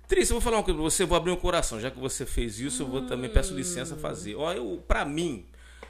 [0.06, 1.78] Tris, eu vou falar uma coisa pra você, vou abrir o coração.
[1.78, 4.36] Já que você fez isso, eu vou também peço licença a fazer.
[4.36, 5.44] Ó, eu, pra mim,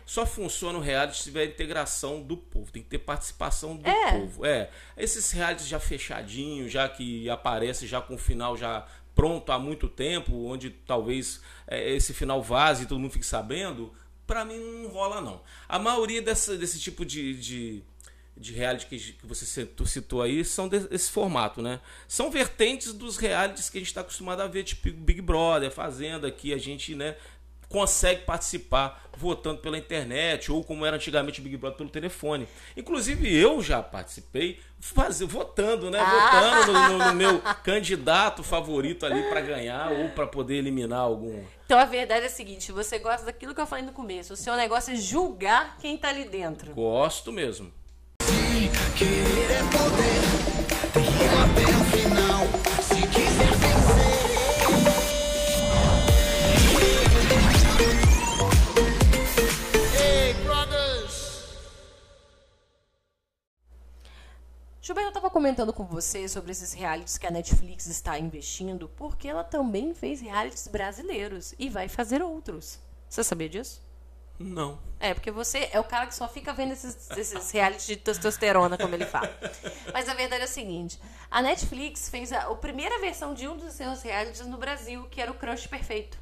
[0.09, 2.73] só funciona o reality se tiver integração do povo.
[2.73, 4.12] Tem que ter participação do É.
[4.12, 4.47] povo.
[4.47, 4.71] É.
[4.97, 9.87] Esses realities já fechadinhos, já que aparece já com o final já pronto há muito
[9.87, 13.92] tempo, onde talvez é, esse final vaze e todo mundo fique sabendo,
[14.27, 15.42] pra mim não rola não.
[15.68, 17.83] A maioria dessa, desse tipo de, de,
[18.35, 21.81] de reality que, que você citou, citou aí são desse formato, né?
[22.07, 26.31] São vertentes dos realities que a gente está acostumado a ver, tipo Big Brother, Fazenda,
[26.31, 27.14] que a gente, né,
[27.68, 32.46] consegue participar votando pela internet ou como era antigamente o Big Brother pelo telefone.
[32.76, 35.98] Inclusive eu já participei faz, votando, né?
[35.98, 41.42] Votando no, no- no meu candidato favorito ali para ganhar ou para poder eliminar algum.
[41.66, 44.33] Então a verdade é a seguinte: você gosta daquilo que eu falei no começo.
[44.33, 46.72] O seu negócio é julgar quem tá ali dentro.
[46.72, 47.72] Gosto mesmo.
[48.96, 52.08] Querer é poder, tem que ir até o final.
[64.88, 69.29] Gilberto, eu tava comentando com você sobre esses realities que a Netflix está investindo, porque
[69.29, 72.79] ela também fez realities brasileiros e vai fazer outros.
[73.07, 73.83] Você sabia disso?
[74.38, 74.79] Não.
[74.98, 78.79] É, porque você é o cara que só fica vendo esses, esses realities de testosterona,
[78.79, 79.31] como ele fala.
[79.92, 80.98] Mas a verdade é a seguinte:
[81.31, 85.20] a Netflix fez a, a primeira versão de um dos seus realities no Brasil, que
[85.20, 86.16] era o Crush Perfeito.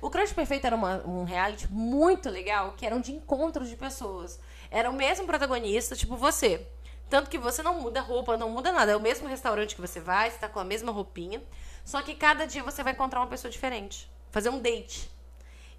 [0.00, 3.76] O Crush Perfeito era uma- um reality muito legal, que era um de encontro de
[3.76, 4.40] pessoas.
[4.72, 6.66] Era o mesmo protagonista, tipo você.
[7.08, 8.92] Tanto que você não muda roupa, não muda nada.
[8.92, 11.42] É o mesmo restaurante que você vai, você tá com a mesma roupinha.
[11.84, 14.10] Só que cada dia você vai encontrar uma pessoa diferente.
[14.30, 15.08] Fazer um date.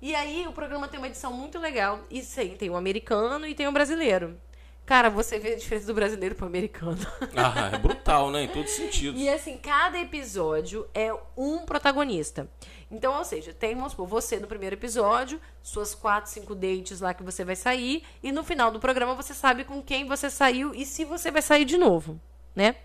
[0.01, 1.99] E aí o programa tem uma edição muito legal.
[2.09, 4.39] E sim, tem um americano e tem um brasileiro.
[4.85, 6.97] Cara, você vê a diferença do brasileiro pro americano.
[7.35, 8.43] Ah, é brutal, né?
[8.43, 9.19] Em todos os sentidos.
[9.19, 12.49] E assim, cada episódio é um protagonista.
[12.89, 17.13] Então, ou seja, tem, vamos supor, você no primeiro episódio, suas quatro, cinco dates lá
[17.13, 20.73] que você vai sair, e no final do programa você sabe com quem você saiu
[20.73, 22.19] e se você vai sair de novo,
[22.55, 22.77] né?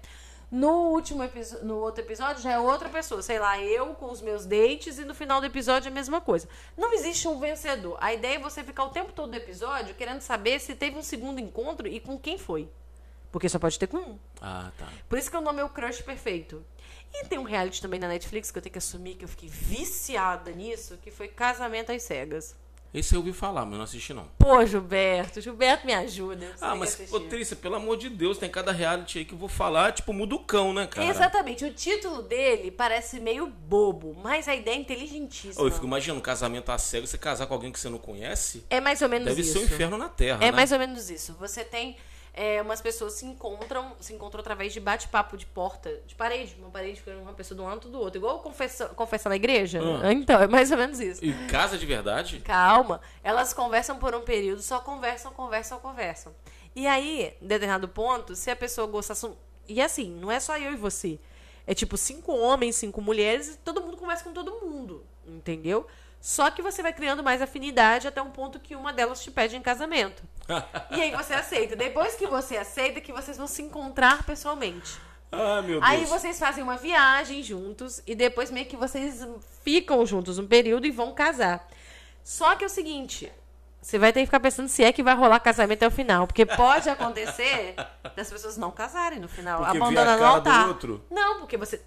[0.51, 4.21] No último episódio, no outro episódio já é outra pessoa, sei lá, eu com os
[4.21, 6.47] meus dates e no final do episódio é a mesma coisa.
[6.77, 7.97] Não existe um vencedor.
[7.99, 11.03] A ideia é você ficar o tempo todo do episódio querendo saber se teve um
[11.03, 12.69] segundo encontro e com quem foi.
[13.31, 14.19] Porque só pode ter com um.
[14.43, 14.89] Ah, tá.
[15.09, 16.63] Por isso que o nome é o Crush Perfeito.
[17.15, 19.49] E tem um reality também na Netflix que eu tenho que assumir que eu fiquei
[19.49, 22.55] viciada nisso, que foi Casamento às Cegas.
[22.95, 24.29] Esse eu ouvi falar, mas não assisti não.
[24.39, 26.53] Pô, Gilberto, Gilberto me ajuda.
[26.61, 27.29] Ah, mas, que ô, assistir.
[27.31, 30.35] Trícia, pelo amor de Deus, tem cada reality aí que eu vou falar, tipo, muda
[30.35, 31.07] o cão, né, cara?
[31.09, 35.65] Exatamente, o título dele parece meio bobo, mas a ideia é inteligentíssima.
[35.65, 38.63] Ô, eu fico imaginando, casamento a cego, você casar com alguém que você não conhece,
[38.69, 39.53] É mais ou menos deve isso.
[39.55, 40.53] ser um inferno na Terra, É né?
[40.53, 41.35] mais ou menos isso.
[41.41, 41.97] Você tem
[42.35, 46.71] é, umas pessoas se encontram, se encontram através de bate-papo de porta, de parede, uma
[46.71, 49.81] parede com uma pessoa do lado do outro, igual confessa, confessa na igreja.
[49.83, 50.13] Ah.
[50.23, 51.25] Então, é mais ou menos isso.
[51.25, 52.41] E casa de verdade?
[52.41, 56.33] Calma, elas conversam por um período, só conversam, conversam, conversam.
[56.75, 59.29] E aí, em determinado ponto, se a pessoa gostasse.
[59.69, 61.19] E assim, não é só eu e você.
[61.67, 65.05] É tipo cinco homens, cinco mulheres, e todo mundo conversa com todo mundo.
[65.27, 65.87] Entendeu?
[66.23, 69.57] Só que você vai criando mais afinidade até um ponto que uma delas te pede
[69.57, 70.23] em casamento.
[70.93, 71.75] E aí você aceita.
[71.75, 75.01] Depois que você aceita, que vocês vão se encontrar pessoalmente.
[75.33, 75.83] Ah, meu Deus.
[75.83, 79.27] Aí vocês fazem uma viagem juntos e depois meio que vocês
[79.65, 81.67] ficam juntos um período e vão casar.
[82.23, 83.33] Só que é o seguinte,
[83.81, 86.29] você vai ter que ficar pensando se é que vai rolar casamento até o final,
[86.29, 87.75] porque pode acontecer
[88.15, 91.01] das pessoas não casarem no final, Porque abandonando o cara do altar.
[91.11, 91.83] Não, porque você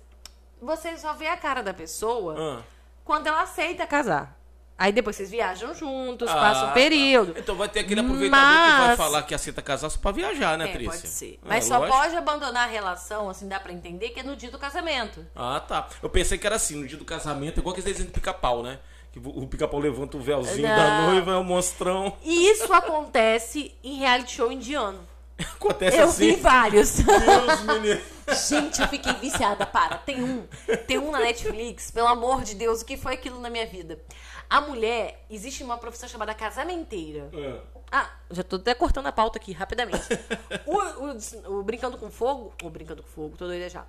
[0.61, 2.74] você só vê a cara da pessoa Ah.
[3.05, 4.35] Quando ela aceita casar.
[4.77, 6.73] Aí depois vocês viajam juntos, Ah, passam um tá.
[6.73, 7.33] período.
[7.39, 10.57] Então vai ter aquele aproveitador que vai Mas- falar que aceita casar só pra viajar,
[10.57, 10.91] né, É, Trícia?
[10.99, 11.39] pode ser.
[11.45, 11.97] É, Mas só lógico.
[11.97, 15.25] pode abandonar a relação, assim, dá pra entender que é no dia do casamento.
[15.33, 15.87] Ah, tá.
[16.03, 18.79] Eu pensei que era assim, no dia do casamento, igual aqueles desenhos do pica-pau, né?
[19.13, 20.75] Que o pica-pau levanta o véuzinho Não.
[20.75, 22.17] da noiva, é um monstrão.
[22.21, 24.99] E isso acontece em reality show indiano.
[25.37, 26.35] Acontece Eu assim.
[26.35, 26.95] vi vários.
[26.97, 27.99] Deus.
[28.49, 29.65] Gente, eu fiquei viciada.
[29.65, 30.47] Para, tem um.
[30.87, 31.91] Tem um na Netflix.
[31.91, 33.99] Pelo amor de Deus, o que foi aquilo na minha vida?
[34.49, 37.29] A mulher, existe uma profissão chamada casamenteira.
[37.33, 37.59] É.
[37.91, 40.01] Ah, já tô até cortando a pauta aqui, rapidamente.
[40.65, 43.85] O, o- o Brincando com Fogo, ou Brincando com Fogo, tô doida já.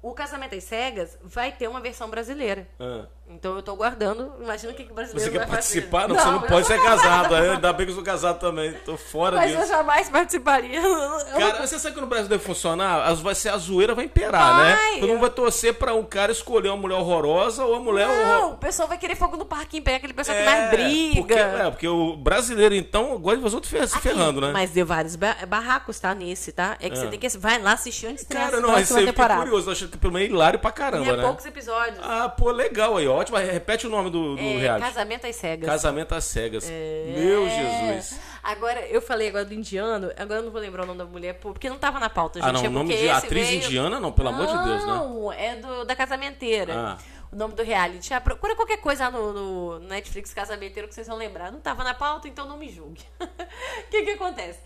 [0.00, 2.68] O Casamento às Cegas vai ter uma versão brasileira.
[2.78, 3.06] Ah.
[3.30, 4.32] Então eu tô guardando.
[4.40, 5.80] Imagina o que, que o brasileiro Você quer vai fazer.
[5.82, 6.08] participar?
[6.08, 7.34] Não, você não pode ser casado.
[7.34, 8.72] É, Ainda bem que eu sou casado também.
[8.86, 9.68] Tô fora Mas eu disso.
[9.68, 10.80] jamais participaria.
[10.80, 13.06] Eu não- Cara, você sabe que no Brasil deve funcionar?
[13.06, 14.66] As- Vai ser a zoeira vai imperar, Vai.
[14.94, 15.00] né?
[15.00, 18.14] Todo mundo vai torcer pra um cara escolher uma mulher horrorosa ou a mulher Não,
[18.14, 18.46] horrorosa.
[18.54, 21.16] o pessoal vai querer fogo no parquinho, pegar aquele pessoal que mais briga.
[21.20, 24.52] Porque, é, porque o brasileiro, então, gosta de fazer outro fer- se Aqui, ferrando, né?
[24.52, 26.14] Mas deu vários ba- barracos, tá?
[26.14, 26.76] Nesse, tá?
[26.80, 27.10] É que você Ah.
[27.10, 27.28] tem que.
[27.36, 29.40] Vai lá assistir antes de Cara, não, isso temporada.
[29.42, 29.68] curioso.
[29.68, 31.22] Eu achei que pelo menos é hilário pra E caramba, é né?
[31.22, 31.98] poucos episódios.
[32.02, 33.06] Ah, pô, legal aí.
[33.08, 33.36] Ótimo.
[33.38, 34.86] Repete o nome do, do É, reality.
[34.88, 35.68] Casamento às cegas.
[35.68, 36.68] Casamento às cegas.
[36.68, 37.50] Meu É.
[37.94, 38.20] Jesus.
[38.42, 41.34] Agora, eu falei agora do indiano, agora eu não vou lembrar o nome da mulher,
[41.34, 42.48] porque não tava na pauta, gente.
[42.48, 44.92] Ah, não, é o nome de atriz veio- indiana, não, pelo amor de Deus, né?
[44.94, 46.72] Não, é do, da casamenteira.
[46.74, 46.98] Ah.
[47.30, 48.14] O nome do reality.
[48.14, 51.52] Ah, procura qualquer coisa lá no, no Netflix Casamenteiro que vocês vão lembrar.
[51.52, 53.02] Não tava na pauta, então não me julgue.
[53.20, 54.60] O que que acontece?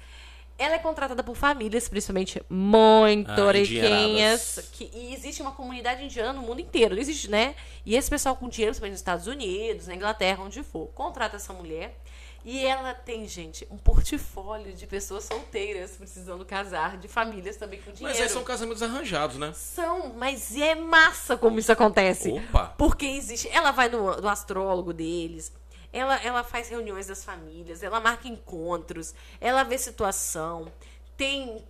[0.62, 4.68] Ela é contratada por famílias, principalmente muito Ah, riquinhas.
[4.72, 7.56] Que, e existe uma comunidade indiana no mundo inteiro, existe, né?
[7.84, 11.52] E esse pessoal com dinheiro, principalmente nos Estados Unidos, na Inglaterra, onde for, contrata essa
[11.52, 11.98] mulher.
[12.44, 17.92] E ela tem, gente, um portfólio de pessoas solteiras precisando casar, de famílias também com
[17.92, 18.16] dinheiro.
[18.16, 19.52] Mas aí são casamentos arranjados, né?
[19.54, 22.30] São, mas é massa como isso acontece.
[22.32, 22.74] Opa.
[22.76, 23.48] Porque existe.
[23.48, 25.52] Ela vai no, no astrólogo deles.
[25.92, 30.72] Ela, ela faz reuniões das famílias, ela marca encontros, ela vê situação.
[31.16, 31.64] Tem.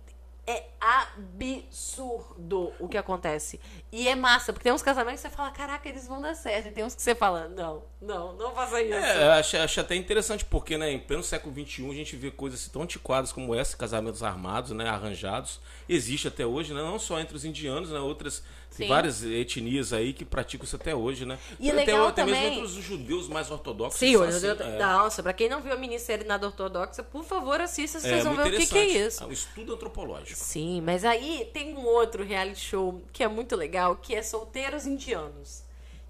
[0.45, 3.61] É absurdo o que acontece.
[3.89, 6.67] E é massa, porque tem uns casamentos que você fala, caraca, eles vão dar certo.
[6.67, 8.93] E tem uns que você fala, não, não, não faça isso.
[8.93, 12.59] É, acho, acho até interessante, porque né, em pleno século XXI a gente vê coisas
[12.59, 15.61] assim tão antiquadas como essa, casamentos armados, né, arranjados.
[15.87, 18.43] Existe até hoje, né, não só entre os indianos, né, outras,
[18.77, 21.37] tem várias etnias aí que praticam isso até hoje, né.
[21.59, 23.99] E até, legal até mesmo também- entre os judeus mais ortodoxos.
[23.99, 24.79] Sim, são hoje assim, é.
[24.79, 28.35] Nossa, pra quem não viu a minissérie Nada Ortodoxa, por favor, assista, vocês É, vão
[28.35, 29.23] ver o que, que é isso.
[29.23, 30.39] É um estudo antropológico.
[30.39, 34.85] Sim, mas aí tem um outro reality show que é muito legal, que é Solteiros
[34.85, 35.62] Indianos.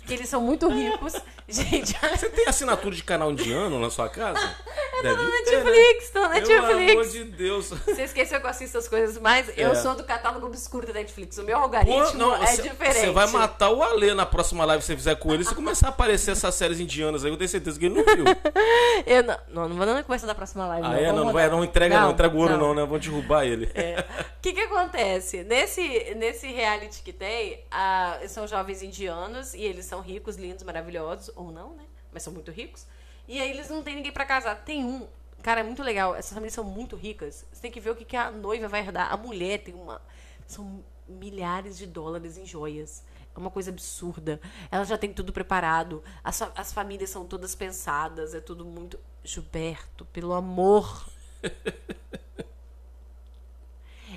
[0.06, 1.13] Que eles são muito ricos.
[1.48, 4.39] Gente, Você tem assinatura de canal indiano na sua casa?
[5.04, 5.72] Deve tá na ter, né?
[5.72, 7.12] Netflix, tá na Pelo amor Netflix.
[7.12, 7.70] de Deus.
[7.70, 9.50] Você esqueceu que eu assisto as coisas mais?
[9.58, 9.76] Eu É.
[9.76, 11.38] sou do catálogo obscuro da Netflix.
[11.38, 13.00] O meu Pô, algoritmo não, é você, diferente.
[13.00, 15.44] você vai matar o Alê na próxima live que você fizer com ele.
[15.44, 18.24] Se começar a aparecer essas séries indianas aí, eu tenho certeza que ele não viu.
[19.06, 20.88] Eu não, não, não vou nem conversar da próxima live.
[20.88, 21.06] Ah, é?
[21.08, 22.86] Vamos Não, não, vai, não entrega não, entrega o ouro não, né?
[22.86, 23.66] Vão derrubar ele.
[23.66, 25.44] O que que acontece?
[25.44, 31.29] Nesse, nesse reality que tem, ah, são jovens indianos e eles são ricos, lindos, maravilhosos,
[31.36, 31.86] ou não, né?
[32.12, 32.88] Mas são muito ricos.
[33.27, 34.56] E aí eles não têm ninguém pra casar.
[34.65, 35.08] Tem um,
[35.43, 36.15] cara, é muito legal.
[36.15, 37.45] Essas famílias são muito ricas.
[37.51, 39.13] Você tem que ver o que, que a noiva vai herdar.
[39.13, 40.01] A mulher tem uma.
[40.47, 43.03] São milhares de dólares em joias.
[43.36, 44.41] É uma coisa absurda.
[44.71, 46.03] Ela já tem tudo preparado.
[46.23, 48.34] As, as famílias são todas pensadas.
[48.34, 48.99] É tudo muito.
[49.23, 51.08] Gilberto, pelo amor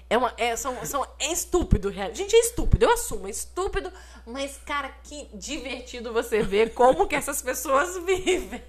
[0.08, 1.92] é uma, é, são, são, é estúpido.
[1.92, 3.92] Gente, é estúpido, eu assumo, é estúpido,
[4.24, 8.62] mas, cara, que divertido você ver como que essas pessoas vivem.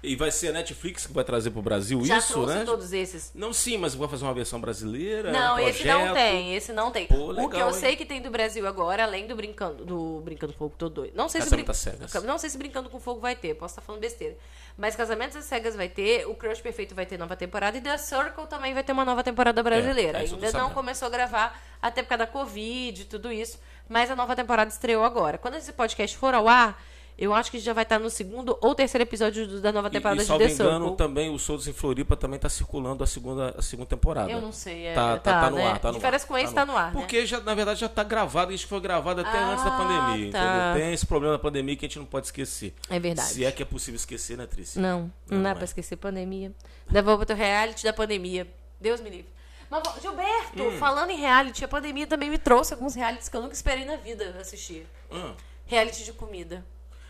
[0.00, 2.64] E vai ser a Netflix que vai trazer pro Brasil Já isso, trouxe né?
[2.64, 3.32] todos esses.
[3.34, 5.32] Não, sim, mas vai fazer uma versão brasileira?
[5.32, 7.06] Não, um esse não tem, esse não tem.
[7.08, 7.72] Pô, o legal, que eu hein?
[7.74, 11.14] sei que tem do Brasil agora, além do Brincando, do Brincando com Fogo, tô doido.
[11.16, 12.14] Não sei, se brin- cegas.
[12.24, 14.36] não sei se Brincando com Fogo vai ter, posso estar falando besteira.
[14.76, 17.98] Mas Casamentos às Cegas vai ter, o Crush Perfeito vai ter nova temporada e The
[17.98, 20.22] Circle também vai ter uma nova temporada brasileira.
[20.22, 23.58] é, tô Ainda não começou a gravar, até por causa da Covid e tudo isso,
[23.88, 25.36] mas a nova temporada estreou agora.
[25.38, 26.80] Quando esse podcast for ao ar,
[27.18, 29.90] eu acho que já vai estar no segundo ou terceiro episódio do- da nova E,
[29.90, 30.96] temporada e de salvo The engano, Circle.
[30.96, 34.30] também o Souls em Floripa também tá circulando a segunda, a segunda temporada.
[34.30, 35.66] Eu não sei, é, Tá, tá, tá no né?
[35.66, 37.00] ar, tá no De férias ar, com ex tá no ar, né?
[37.00, 40.30] Porque, já, na verdade, já tá gravado, isso foi gravado até Ah, antes da pandemia,
[40.32, 40.38] tá.
[40.38, 40.84] entendeu?
[40.84, 42.72] Tem esse problema da pandemia que a gente não pode esquecer.
[42.88, 43.28] É verdade.
[43.28, 44.80] Se é que é possível esquecer, né, Trícia?
[44.80, 45.64] Não, não, Não, dá é.
[45.64, 46.52] esquecer pandemia.
[46.88, 48.46] Devolva teu reality da pandemia.
[48.80, 49.28] Deus me livre.
[49.70, 50.78] Mas, Gilberto, Hum.
[50.78, 53.96] falando em reality, a pandemia também me trouxe alguns realities que eu nunca esperei na
[53.96, 54.86] vida assistir.
[55.12, 55.34] Hum.
[55.66, 56.64] Reality de comida.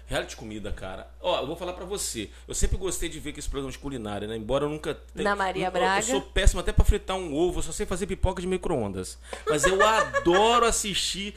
[0.09, 1.07] Reality de comida, cara.
[1.21, 2.31] Ó, eu vou falar pra você.
[2.49, 4.37] Eu sempre gostei de ver aqueles programas de culinária, né?
[4.37, 5.29] Embora eu nunca tenha.
[5.29, 6.01] Na Maria eu, Braga.
[6.01, 9.19] Eu sou péssimo até pra fritar um ovo, eu só sei fazer pipoca de micro-ondas.
[9.47, 11.35] Mas eu adoro assistir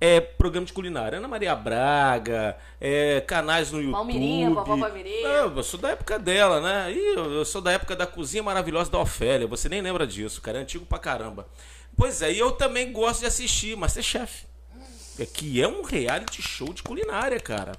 [0.00, 1.18] é, programa de culinária.
[1.18, 3.92] Ana Maria Braga, é, canais no YouTube.
[3.92, 5.28] Palmirinha, vovó Palmirinha.
[5.28, 6.90] Não, eu sou da época dela, né?
[6.90, 9.46] Ih, eu, sou da época da cozinha maravilhosa da Ofélia.
[9.46, 10.56] Você nem lembra disso, cara.
[10.56, 11.46] É antigo pra caramba.
[11.94, 14.46] Pois é, e eu também gosto de assistir Masterchef.
[15.18, 17.72] É, que é um reality show de culinária, cara.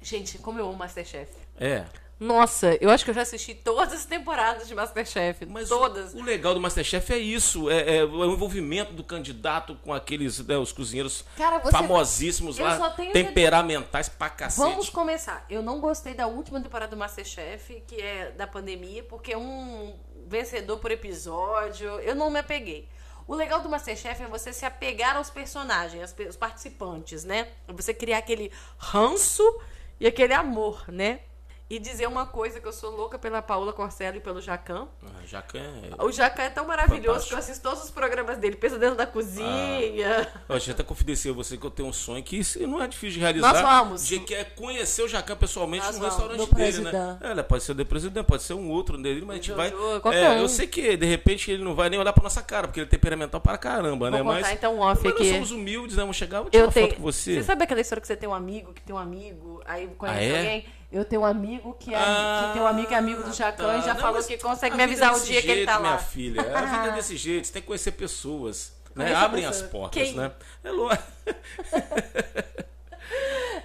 [0.00, 1.30] Gente, como eu amo Masterchef.
[1.58, 1.84] É.
[2.18, 5.46] Nossa, eu acho que eu já assisti todas as temporadas de Masterchef.
[5.46, 6.12] Mas todas.
[6.12, 10.38] O, o legal do Masterchef é isso, é, é o envolvimento do candidato com aqueles,
[10.46, 14.68] né, os cozinheiros Cara, você- famosíssimos lá, temperamentais pra cacete.
[14.68, 15.46] Vamos começar.
[15.48, 19.98] Eu não gostei da última temporada do Masterchef, que é da pandemia, porque é um
[20.26, 21.88] vencedor por episódio.
[22.00, 22.86] Eu não me apeguei.
[23.26, 27.48] O legal do Masterchef é você se apegar aos personagens, aos pe- os participantes, né?
[27.66, 29.42] É Você criar aquele ranço
[30.00, 31.20] e aquele amor, né?
[31.70, 34.88] E dizer uma coisa que eu sou louca pela Paula Corsello e pelo Jacan.
[35.06, 35.60] Ah, Jacan
[35.96, 36.02] é...
[36.04, 37.28] O Jacan é tão maravilhoso Fantástico.
[37.28, 38.56] que eu assisto todos os programas dele.
[38.56, 40.28] Pensa dentro da cozinha.
[40.48, 42.88] Eu já até confidenciei a você que eu tenho um sonho que isso não é
[42.88, 43.52] difícil de realizar.
[43.52, 44.04] Nós vamos.
[44.04, 46.90] De que é conhecer o Jacan pessoalmente Nós no vamos, restaurante do dele, né?
[46.90, 47.24] presidente.
[47.24, 49.68] É, ele pode ser do presidente, pode ser um outro dele, mas a gente vai.
[50.12, 50.38] É, um.
[50.40, 52.86] Eu sei que de repente ele não vai nem olhar pra nossa cara, porque ele
[52.86, 54.18] é temperamental para caramba, né?
[54.22, 55.22] Vou contar Mas, então um off mas aqui.
[55.22, 56.02] nós somos humildes, né?
[56.02, 56.88] Vamos chegar, vou tirar Eu uma tenho.
[56.88, 57.34] foto com você.
[57.36, 60.18] Você sabe aquela história que você tem um amigo que tem um amigo, aí conhece
[60.18, 60.36] Ah, é?
[60.38, 60.79] alguém?
[60.90, 63.32] Eu tenho um amigo que, é, Ah, que tem um amigo que é amigo do
[63.32, 65.68] Jacan e já Não, falou que consegue me é avisar o dia que ele jeito,
[65.68, 65.98] tá minha lá.
[65.98, 66.40] filha.
[66.58, 68.72] A vida é desse jeito, você tem que conhecer pessoas.
[68.92, 69.14] Né?
[69.14, 70.32] Abrem as portas, né?
[70.64, 71.04] É lógico.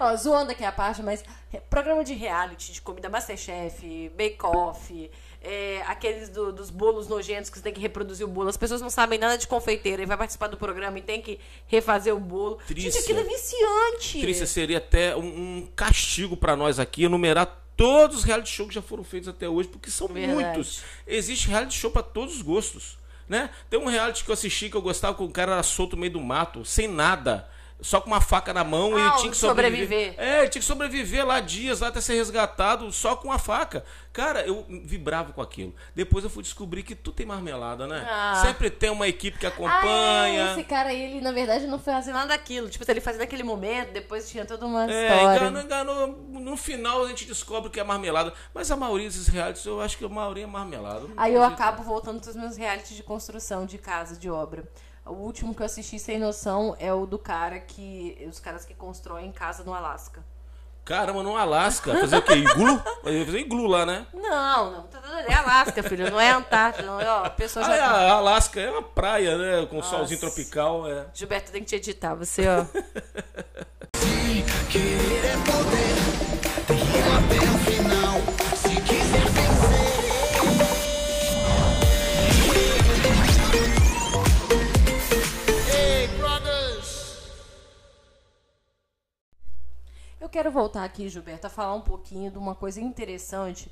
[0.00, 1.24] Ó, zoando aqui a parte, mas
[1.70, 5.10] programa de reality, de comida Masterchef, Bake Off,
[5.42, 8.48] é, aqueles do- dos bolos nojentos que você tem que reproduzir o bolo.
[8.48, 11.38] As pessoas não sabem nada de confeiteira e vai participar do programa e tem que
[11.66, 12.58] refazer o bolo.
[12.68, 13.00] Gente, Trícia.
[13.00, 14.20] aquilo é viciante.
[14.20, 15.20] Trícia, seria até um,
[15.58, 19.48] um castigo pra nós aqui enumerar todos os reality shows que já foram feitos até
[19.48, 20.32] hoje, porque são Verdade.
[20.34, 20.82] muitos.
[21.06, 23.50] Existe reality show pra todos os gostos, né?
[23.70, 26.00] Tem um reality que eu assisti que eu gostava que o cara era solto no
[26.00, 27.48] meio do mato, sem nada.
[27.78, 29.82] Só com uma faca na mão Ah, e tinha que sobreviver.
[29.86, 30.14] sobreviver.
[30.18, 33.84] É, ele tinha que sobreviver lá dias, lá até ser resgatado, só com a faca.
[34.14, 35.74] Cara, eu vibrava com aquilo.
[35.94, 38.06] Depois eu fui descobrir que tu tem marmelada, né?
[38.10, 38.40] Ah.
[38.46, 40.48] Sempre tem uma equipe que Ah, acompanha.
[40.48, 42.70] é, esse cara aí, ele na verdade não foi fazer nada daquilo.
[42.70, 45.36] Tipo, se ele fazia naquele momento, depois tinha toda uma É, história.
[45.48, 46.06] enganou, enganou.
[46.40, 48.32] No final a gente descobre que é marmelada.
[48.54, 51.06] Mas a maioria desses realities, eu acho que a maioria é marmelada.
[51.14, 54.66] Aí eu acabo voltando pros meus realities de construção de casa, de obra.
[55.06, 58.26] O último que eu assisti sem noção é o do cara que.
[58.28, 60.24] Os caras que constroem casa no Alasca.
[60.84, 61.92] Caramba, no Alasca.
[61.98, 62.34] Fazer o quê?
[62.34, 62.78] Iglu?
[63.02, 64.06] Fazer iglu lá, né?
[64.14, 65.00] Não, não, tá.
[65.28, 66.86] É Alasca, filho, não é Antártida.
[66.86, 67.74] Não, ó, a pessoa Ah, já.
[67.76, 69.66] é, tá- a Alasca é uma praia, né?
[69.66, 70.32] Com solzinho Nossa.
[70.34, 70.86] tropical.
[70.88, 71.06] É.
[71.14, 72.64] Gilberto tem que te editar, você, ó.
[74.70, 77.45] Querer é poder, tem que
[90.26, 93.70] Eu quero voltar aqui, Gilberto, a falar um pouquinho de uma coisa interessante.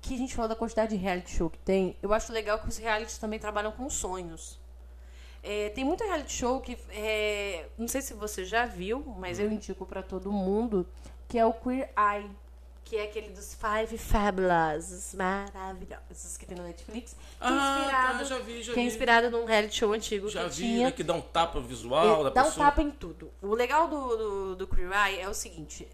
[0.00, 1.94] Que a gente falou da quantidade de reality show que tem.
[2.02, 4.58] Eu acho legal que os realities também trabalham com sonhos.
[5.42, 6.78] É, tem muito reality show que.
[6.88, 10.88] é, não sei se você já viu, mas eu indico pra todo mundo.
[11.28, 12.30] Que é o Queer Eye.
[12.90, 15.14] Que é aquele dos Five Fabulous.
[15.14, 16.36] Maravilhosos.
[16.36, 17.12] Que tem no Netflix.
[17.12, 18.88] É Ah, inspirado, cara, já vi, já que é vi.
[18.88, 20.86] inspirado num reality show antigo Já que vi, tinha.
[20.86, 20.90] né?
[20.92, 22.66] Que dá um tapa visual da É, dá um pessoa.
[22.66, 23.30] tapa em tudo.
[23.40, 25.86] O legal do, do, do Queer Eye é o seguinte: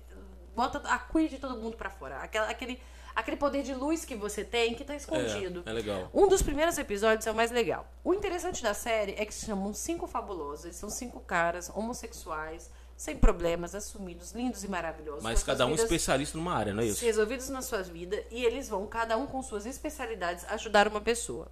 [0.55, 2.17] bota a queer de todo mundo pra fora.
[2.17, 2.81] Aquela, aquele,
[3.15, 5.63] aquele poder de luz que você tem que tá escondido.
[5.67, 6.11] É, é legal.
[6.15, 7.87] Um dos primeiros episódios é o mais legal.
[8.03, 10.75] O interessante da série é que se chamam Cinco Fabulosos.
[10.75, 15.23] São cinco caras homossexuais, sem problemas, assumidos, lindos e maravilhosos.
[15.23, 17.05] Mas cada um especialista numa área, não é isso?
[17.05, 21.49] resolvidos na sua vida e eles vão, cada um com suas especialidades, ajudar uma pessoa.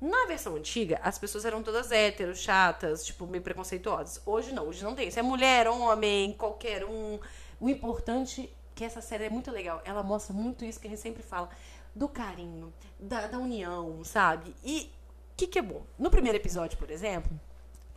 [0.00, 4.20] Na versão antiga, as pessoas eram todas héteros, chatas, tipo, meio preconceituosas.
[4.26, 5.10] Hoje não, hoje não tem.
[5.10, 7.18] Se é mulher, homem, qualquer um.
[7.58, 9.80] O importante é que essa série é muito legal.
[9.86, 11.48] Ela mostra muito isso que a gente sempre fala.
[11.94, 14.54] Do carinho, da, da união, sabe?
[14.62, 14.92] E
[15.32, 15.82] o que, que é bom?
[15.98, 17.32] No primeiro episódio, por exemplo,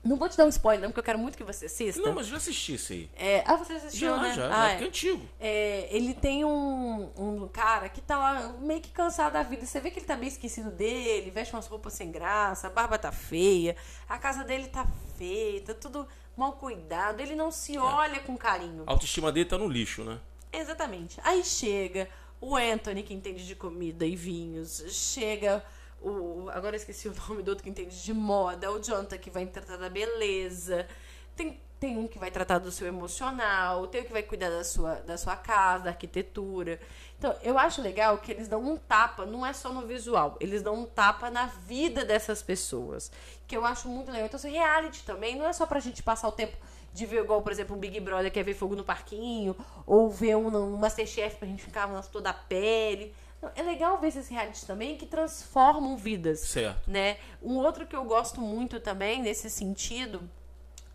[0.04, 2.02] não vou te dar um spoiler, não, porque eu quero muito que você assista.
[2.02, 3.10] Não, mas eu já assisti isso aí.
[3.16, 4.34] É, ah, você assistiu, Já, né?
[4.34, 4.46] já.
[4.48, 4.84] Ah, já é.
[4.84, 4.88] é.
[4.88, 5.30] antigo.
[5.40, 9.66] É, ele tem um, um cara que tá lá meio que cansado da vida.
[9.66, 12.98] Você vê que ele tá meio esquecido dele, veste umas roupas sem graça, a barba
[12.98, 13.76] tá feia,
[14.08, 17.20] a casa dele tá feia, tá tudo mal cuidado.
[17.20, 18.84] Ele não se olha com carinho.
[18.88, 20.20] A autoestima dele tá no lixo, né?
[20.52, 21.20] Exatamente.
[21.24, 22.10] Aí chega
[22.42, 24.84] o Anthony, que entende de comida e vinhos.
[24.88, 25.64] Chega
[26.02, 26.50] o.
[26.52, 28.72] Agora eu esqueci o nome do outro que entende de moda.
[28.72, 30.88] O Jonathan, que vai tratar da beleza.
[31.36, 33.88] Tem, tem um que vai tratar do seu emocional.
[33.88, 36.80] Tem o que vai cuidar da sua, da sua casa, da arquitetura.
[37.18, 40.62] Então, eu acho legal que eles dão um tapa, não é só no visual, eles
[40.62, 43.12] dão um tapa na vida dessas pessoas.
[43.46, 44.28] Que eu acho muito legal.
[44.28, 46.58] Então, esse reality também não é só pra gente passar o tempo
[46.94, 50.10] de ver igual, por exemplo, um Big Brother que é ver fogo no parquinho, ou
[50.10, 53.14] ver um, um Masterchef pra gente ficar na toda a pele.
[53.56, 56.42] É legal ver esses realities também que transformam vidas.
[56.42, 56.90] Certo.
[56.90, 57.18] Né?
[57.42, 60.22] Um outro que eu gosto muito também, nesse sentido,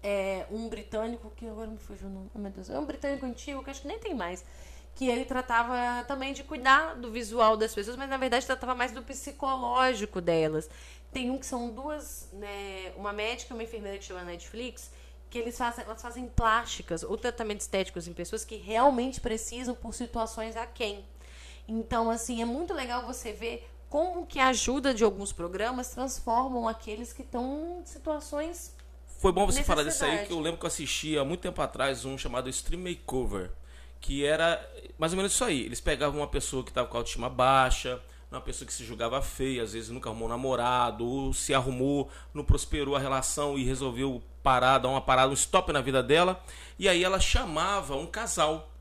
[0.03, 3.25] é um britânico, que agora me fugiu o nome, oh, meu Deus, é um britânico
[3.25, 4.45] antigo, que acho que nem tem mais,
[4.95, 8.93] que ele tratava também de cuidar do visual das pessoas, mas na verdade tratava mais
[8.93, 10.69] do psicológico delas.
[11.11, 14.91] Tem um que são duas, né, uma médica e uma enfermeira que chama Netflix,
[15.31, 19.95] que eles fazem, elas fazem plásticas ou tratamentos estéticos em pessoas que realmente precisam por
[19.95, 21.05] situações a quem.
[21.67, 26.69] Então, assim, é muito legal você ver como que a ajuda de alguns programas transformam
[26.69, 28.75] aqueles que estão em situações
[29.21, 31.63] Foi bom você falar disso aí, que eu lembro que eu assisti há muito tempo
[31.63, 33.53] atrás um chamado Stream Makeover,
[34.01, 34.61] que era
[34.99, 35.63] mais ou menos isso aí.
[35.63, 39.23] Eles pegavam uma pessoa que estava com a autoestima baixa, uma pessoa que se julgava
[39.23, 43.65] feia, às vezes nunca arrumou um namorado, ou se arrumou, não prosperou a relação e
[43.65, 46.43] resolveu parar, dar uma parada, um stop na vida dela.
[46.79, 48.74] E aí ela chamava um casal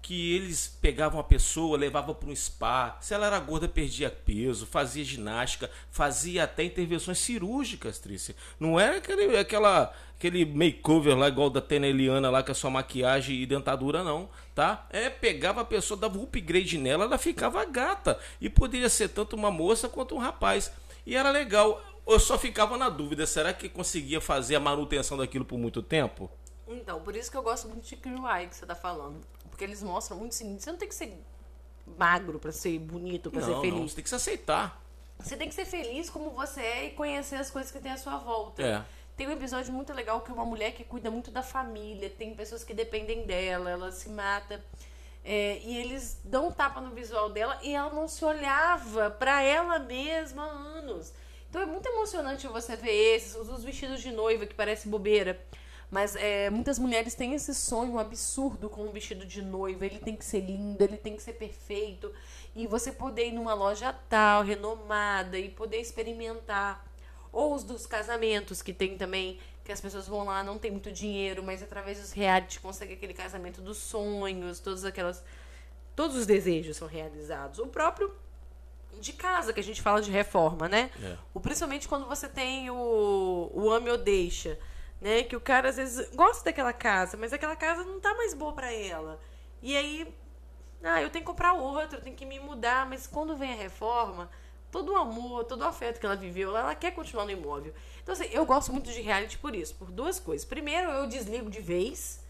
[0.00, 2.96] que eles pegavam a pessoa, levavam para um spa.
[3.00, 8.34] Se ela era gorda, perdia peso, fazia ginástica, fazia até intervenções cirúrgicas, Trícia.
[8.58, 12.70] Não era aquele, aquela, aquele makeover lá igual da Tena Eliana lá, com a sua
[12.70, 14.86] maquiagem e dentadura, não, tá?
[14.90, 18.18] É, pegava a pessoa, dava upgrade nela, ela ficava gata.
[18.40, 20.72] E poderia ser tanto uma moça quanto um rapaz.
[21.04, 21.82] E era legal.
[22.06, 26.30] Eu só ficava na dúvida, será que conseguia fazer a manutenção daquilo por muito tempo?
[26.66, 29.20] Então, por isso que eu gosto muito de Eye que você tá falando.
[29.58, 31.20] Porque eles mostram muito assim, você não tem que ser
[31.84, 33.90] magro pra ser bonito, pra ser Não, não, feliz.
[33.90, 34.84] você tem que se aceitar.
[35.18, 37.96] Você tem que ser feliz como você é e conhecer as coisas que tem à
[37.96, 38.62] sua volta.
[38.62, 38.84] É.
[39.16, 42.36] Tem um episódio muito legal que é uma mulher que cuida muito da família, tem
[42.36, 44.64] pessoas que dependem dela, ela se mata.
[45.24, 49.42] É, e eles dão um tapa no visual dela e ela não se olhava pra
[49.42, 51.12] ela mesma há anos.
[51.50, 55.44] Então é muito emocionante você ver esses, os vestidos de noiva que parece bobeira.
[55.90, 59.86] Mas é, muitas mulheres têm esse sonho absurdo com um vestido de noiva.
[59.86, 62.12] Ele tem que ser lindo, ele tem que ser perfeito.
[62.54, 66.86] E você poder ir numa loja tal, renomada, e poder experimentar.
[67.32, 70.92] Ou os dos casamentos, que tem também, que as pessoas vão lá, não tem muito
[70.92, 75.22] dinheiro, mas através dos reality consegue aquele casamento dos sonhos, todas aquelas.
[75.96, 77.58] Todos os desejos são realizados.
[77.58, 78.12] O próprio
[79.00, 80.90] de casa, que a gente fala de reforma, né?
[81.02, 81.16] É.
[81.32, 84.58] O, principalmente quando você tem o, o ame ou deixa,
[85.00, 85.22] né?
[85.22, 88.52] Que o cara às vezes gosta daquela casa, mas aquela casa não tá mais boa
[88.52, 89.20] pra ela.
[89.62, 90.14] E aí,
[90.82, 93.56] ah, eu tenho que comprar outra, eu tenho que me mudar, mas quando vem a
[93.56, 94.30] reforma,
[94.70, 97.74] todo o amor, todo o afeto que ela viveu, ela quer continuar no imóvel.
[98.02, 100.44] Então, assim, eu gosto muito de reality por isso, por duas coisas.
[100.44, 102.24] Primeiro, eu desligo de vez,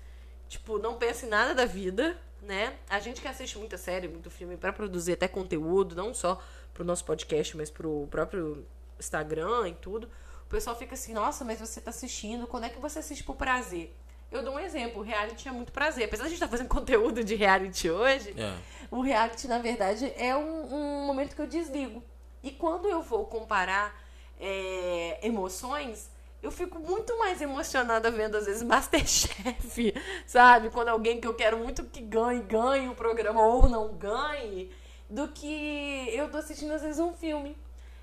[0.49, 2.77] tipo, não penso em nada da vida, né?
[2.89, 6.41] A gente que assiste muita série, muito filme pra produzir até conteúdo, não só
[6.73, 8.65] pro nosso podcast, mas pro próprio
[8.99, 10.09] Instagram e tudo.
[10.49, 13.37] O pessoal fica assim, nossa, mas você tá assistindo, quando é que você assiste por
[13.37, 13.95] prazer?
[14.33, 16.07] Eu dou um exemplo, o reality é muito prazer.
[16.07, 18.57] Apesar de a gente estar fazendo conteúdo de reality hoje, É.
[18.91, 22.03] o reality, na verdade, é um, um momento que eu desligo.
[22.43, 23.95] E quando eu vou comparar
[24.41, 26.09] é, emoções,
[26.43, 29.93] eu fico muito mais emocionada vendo, às vezes, Masterchef,
[30.27, 30.71] sabe?
[30.71, 34.73] Quando alguém que eu quero muito que ganhe, ganhe o programa ou não ganhe,
[35.11, 37.55] do que eu tô assistindo, às vezes, um filme.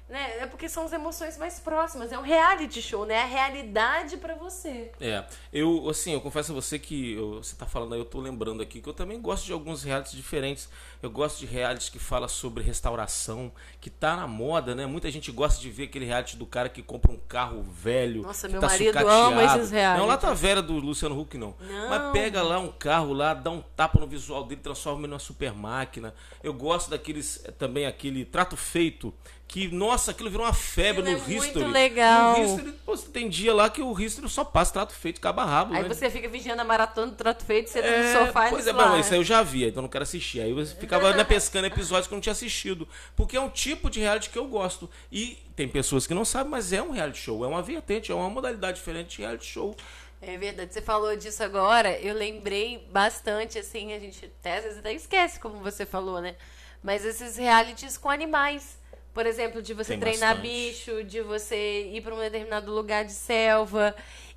[0.07, 0.37] Né?
[0.39, 2.11] É porque são as emoções mais próximas.
[2.11, 3.15] É um reality show, né?
[3.15, 4.91] É a realidade pra você.
[5.01, 8.19] É, eu assim, eu confesso a você que eu- você tá falando aí, eu tô
[8.19, 10.69] lembrando aqui que eu também gosto de alguns realities diferentes.
[11.01, 13.51] Eu gosto de realities que fala sobre restauração,
[13.81, 14.85] que tá na moda, né?
[14.85, 18.21] Muita gente gosta de ver aquele reality do cara que compra um carro velho.
[18.21, 19.09] Nossa, meu tá marido sucateado.
[19.33, 20.01] ama esses realities.
[20.01, 21.55] Não, lá tá velha do Luciano Huck, não.
[21.59, 21.89] Não.
[21.89, 25.19] Mas pega lá um carro lá, dá um tapa no visual dele, transforma ele numa
[25.19, 26.13] super máquina.
[26.43, 29.11] Eu gosto daqueles, eh, também aquele trato feito,
[29.47, 31.65] que, nossa, aquilo virou uma febre Aquilo no é muito History.
[31.71, 32.37] legal.
[32.39, 35.73] No History, pô, tem dia lá que o History só passa trato feito, caba rabo,
[35.75, 35.87] Aí né?
[35.87, 38.73] você fica vigiando a maratona do trato feito, você tá É, no sofá pois é,
[38.73, 40.41] mas isso aí eu já vi, então não quero assistir.
[40.41, 42.87] Aí você ficava né, pescando episódios que eu não tinha assistido.
[43.15, 44.89] Porque é um tipo de reality que eu gosto.
[45.11, 48.15] E tem pessoas que não sabem, mas é um reality show, é uma vertente, é
[48.15, 49.75] uma modalidade diferente de reality show.
[50.21, 54.79] É verdade, você falou disso agora, eu lembrei bastante, assim, a gente até às vezes
[54.79, 56.35] até esquece, como você falou, né?
[56.81, 58.77] Mas esses realities com animais.
[59.15, 60.47] Por exemplo, de você Tem treinar bastante.
[60.47, 63.95] bicho, de você ir para um determinado lugar de selva.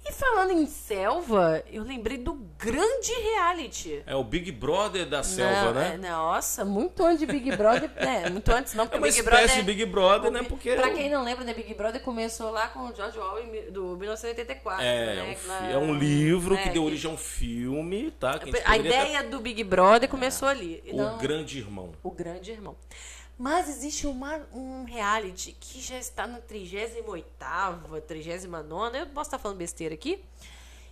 [0.09, 4.01] E falando em selva, eu lembrei do grande reality.
[4.07, 5.95] É o Big Brother da selva, Não, né?
[5.95, 7.91] é, nossa, muito antes de Big Brother.
[7.97, 9.57] é, muito antes não, porque É uma Big espécie Brother.
[9.57, 10.43] de Big Brother, o né?
[10.45, 13.97] Porque Pra quem não lembra, né, Big Brother começou lá com o George Orwell do
[13.97, 14.85] 1984.
[14.85, 15.19] é, né?
[15.19, 18.39] é, um, Lá- é um livro é, que deu origem a um filme, tá?
[18.39, 20.81] Que a, A ideia do Big Brother começou ali.
[20.85, 21.93] até- Então, O Grande Irmão.
[22.05, 22.77] o grande irmão.
[23.39, 27.23] Mas existe uma, um reality que já está na 38ª,
[28.03, 30.25] 39ª, eu posso estar falando besteira aqui.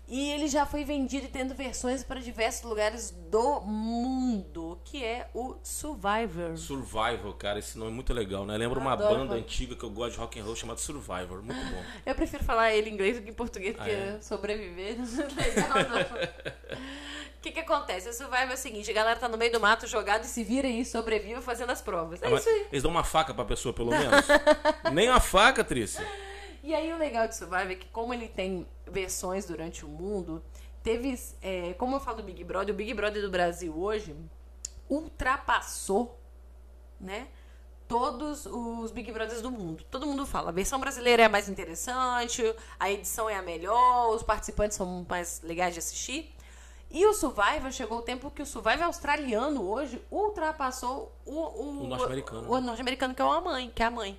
[0.09, 5.29] E ele já foi vendido e tendo versões para diversos lugares do mundo, que é
[5.35, 6.57] o Survivor.
[6.57, 8.57] Survivor, cara, esse nome é muito legal, né?
[8.57, 9.41] Lembra uma banda rock.
[9.41, 11.83] antiga que eu gosto de rock and roll chamada Survivor, muito bom.
[12.07, 14.21] Eu prefiro falar ele em inglês do que em português, porque Ah, é?
[14.21, 16.79] sobreviver não é legal, não.
[17.47, 18.09] que, que acontece?
[18.09, 20.43] O Survivor é o seguinte: a galera tá no meio do mato jogado e se
[20.43, 22.23] vira aí, sobrevive fazendo as provas.
[22.23, 22.67] É Ah, isso aí.
[22.73, 24.25] Eles dão uma faca pra pessoa, pelo menos.
[24.93, 26.07] Nem a faca, Trícia.
[26.67, 30.43] E aí o legal de Survivor é que como ele tem versões durante o mundo,
[30.83, 34.17] teve, é, como eu falo do Big Brother, o Big Brother do Brasil hoje
[34.91, 36.21] ultrapassou,
[37.01, 37.29] né?
[37.87, 39.85] Todos os Big Brothers do mundo.
[39.89, 42.43] Todo mundo fala, a versão brasileira é a mais interessante,
[42.81, 46.35] a edição é a melhor, os participantes são mais legais de assistir.
[46.91, 51.87] E o Survivor chegou o tempo que o Survivor australiano hoje ultrapassou o, o, O
[51.87, 52.51] norte-americano.
[52.51, 54.19] O norte-americano, que é a mãe, que é a mãe.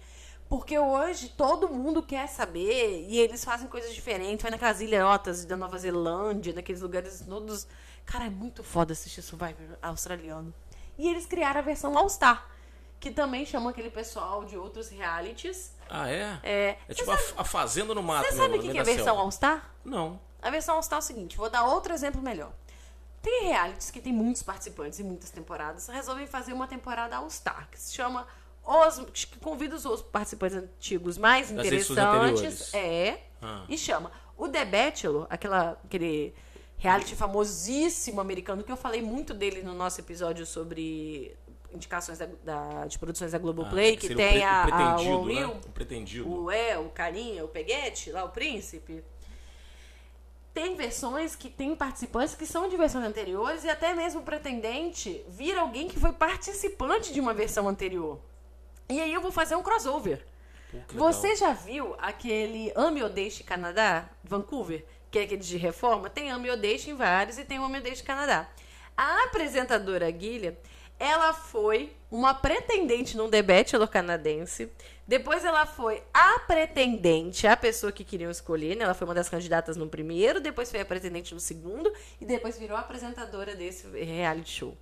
[0.50, 4.42] Porque hoje todo mundo quer saber e eles fazem coisas diferentes.
[4.42, 7.68] Vai naquelas ilhotas da Nova Zelândia, naqueles lugares todos.
[8.06, 10.54] Cara, é muito foda assistir Survivor australiano.
[10.98, 12.50] E eles criaram a versão All Star,
[13.00, 15.74] que também chama aquele pessoal de outros realities.
[15.90, 16.40] Ah, é?
[16.44, 18.28] É, É tipo a, a fazenda no mato.
[18.30, 19.20] Você sabe o que, que é a versão.
[19.20, 19.70] All Star?
[19.84, 20.20] Não.
[20.42, 22.52] A versão All Star é o seguinte, vou dar outro exemplo melhor.
[23.22, 27.68] Tem realities que tem muitos participantes e muitas temporadas, resolvem fazer uma temporada All Star,
[27.70, 28.26] que se chama
[28.68, 33.64] os que convida os participantes antigos mais Das interessantes, é, Ah.
[33.70, 36.34] e chama o The Bachelor, aquela aquele
[36.78, 41.36] reality famosíssimo americano que eu falei muito dele no nosso episódio sobre
[41.74, 44.62] indicações da, da- de produções da Globoplay, Ah, que seria o tem pre- a, o
[44.62, 44.66] a
[44.96, 45.62] pretendido, Will, né?
[45.66, 46.30] O pretendido.
[46.44, 49.04] o É, o Carinha, o Peguete, lá o Príncipe.
[50.54, 55.24] Tem versões que tem participantes que são de versões anteriores e até mesmo o pretendente
[55.30, 58.20] vira alguém que foi participante de uma versão anterior.
[58.90, 60.26] E aí eu vou fazer um crossover.
[60.72, 60.80] Pô.
[60.96, 66.10] Você já viu aquele Ame ou Deixe Canadá, Vancouver, que é aquele de reforma?
[66.10, 68.50] Tem Ame ou Deixe em vários e tem o Ame ou Deixe Canadá.
[68.96, 70.58] A apresentadora Guilha,
[71.00, 74.72] ela foi uma pretendente num Bachelor canadense.
[75.08, 78.84] Depois ela foi a pretendente, a pessoa que queriam escolher, né?
[78.84, 82.58] Ela foi uma das candidatas no primeiro, depois foi a pretendente no segundo e depois
[82.58, 84.78] virou a apresentadora desse reality show.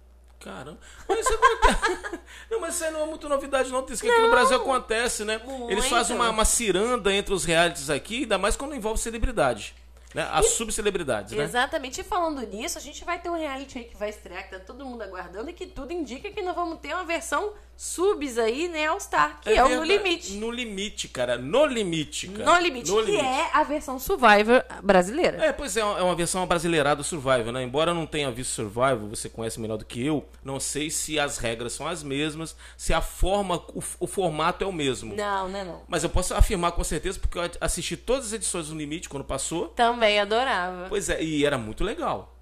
[0.45, 0.77] Caramba.
[1.09, 2.19] Mas isso acontece.
[2.51, 3.83] não, mas isso aí não é muito novidade, não.
[3.89, 5.41] Isso que aqui no Brasil acontece, né?
[5.43, 5.89] Eles Muito.
[5.89, 9.73] fazem uma, uma ciranda entre os realities aqui, ainda mais quando envolve celebridade.
[10.13, 10.25] Né?
[10.31, 11.43] As subcelebridades, né?
[11.43, 11.99] Exatamente.
[11.99, 14.59] E falando nisso, a gente vai ter um reality aí que vai estrear, que tá
[14.59, 18.67] todo mundo aguardando, e que tudo indica que nós vamos ter uma versão subs aí,
[18.67, 19.83] né, All Star, que é, o No.
[19.83, 20.33] Limite.
[20.33, 21.37] No limite, cara.
[21.37, 22.45] No limite, cara.
[22.45, 23.25] No Limite, No que limite.
[23.25, 25.43] é a versão Survivor brasileira.
[25.43, 27.63] É, pois é, é uma versão brasileirada do Survival, né?
[27.63, 31.19] Embora eu não tenha visto Survival, você conhece melhor do que eu, não sei se
[31.19, 35.15] as regras são as mesmas, se a forma, o, o formato é o mesmo.
[35.15, 35.81] Não, não é não.
[35.87, 39.23] Mas eu posso afirmar com certeza, porque eu assisti todas as edições do Limite quando
[39.23, 39.67] passou.
[39.69, 40.85] Também adorava.
[40.89, 42.34] Pois é, e era muito legal.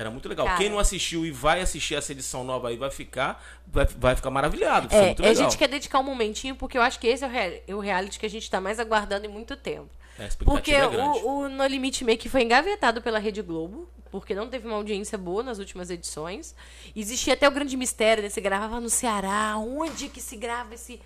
[0.00, 0.46] Era muito legal.
[0.46, 0.58] Cara.
[0.58, 4.30] Quem não assistiu e vai assistir essa edição nova aí vai ficar, vai, vai ficar
[4.30, 4.88] maravilhado.
[4.88, 5.44] Foi É, muito a legal.
[5.44, 7.80] gente quer dedicar um momentinho, porque eu acho que esse é o, rea- é o
[7.80, 9.88] reality que a gente tá mais aguardando em muito tempo.
[10.18, 13.88] É, a Porque é o, o No Limite meio que foi engavetado pela Rede Globo,
[14.10, 16.54] porque não teve uma audiência boa nas últimas edições.
[16.96, 18.28] Existia até o grande mistério, né?
[18.28, 21.00] Se gravava no Ceará, onde que se grava esse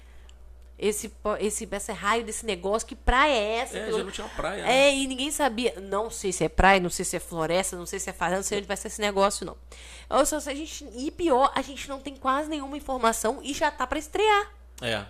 [0.79, 3.79] esse esse, esse raio desse negócio, que praia é essa?
[3.79, 4.89] É, já não tinha praia, né?
[4.89, 5.75] É, e ninguém sabia.
[5.81, 8.37] Não sei se é praia, não sei se é floresta, não sei se é fazenda,
[8.39, 9.57] não sei onde vai ser esse negócio, não.
[10.11, 13.71] Ou seja, a gente, e pior, a gente não tem quase nenhuma informação e já
[13.71, 14.51] tá pra estrear.
[14.83, 15.05] É.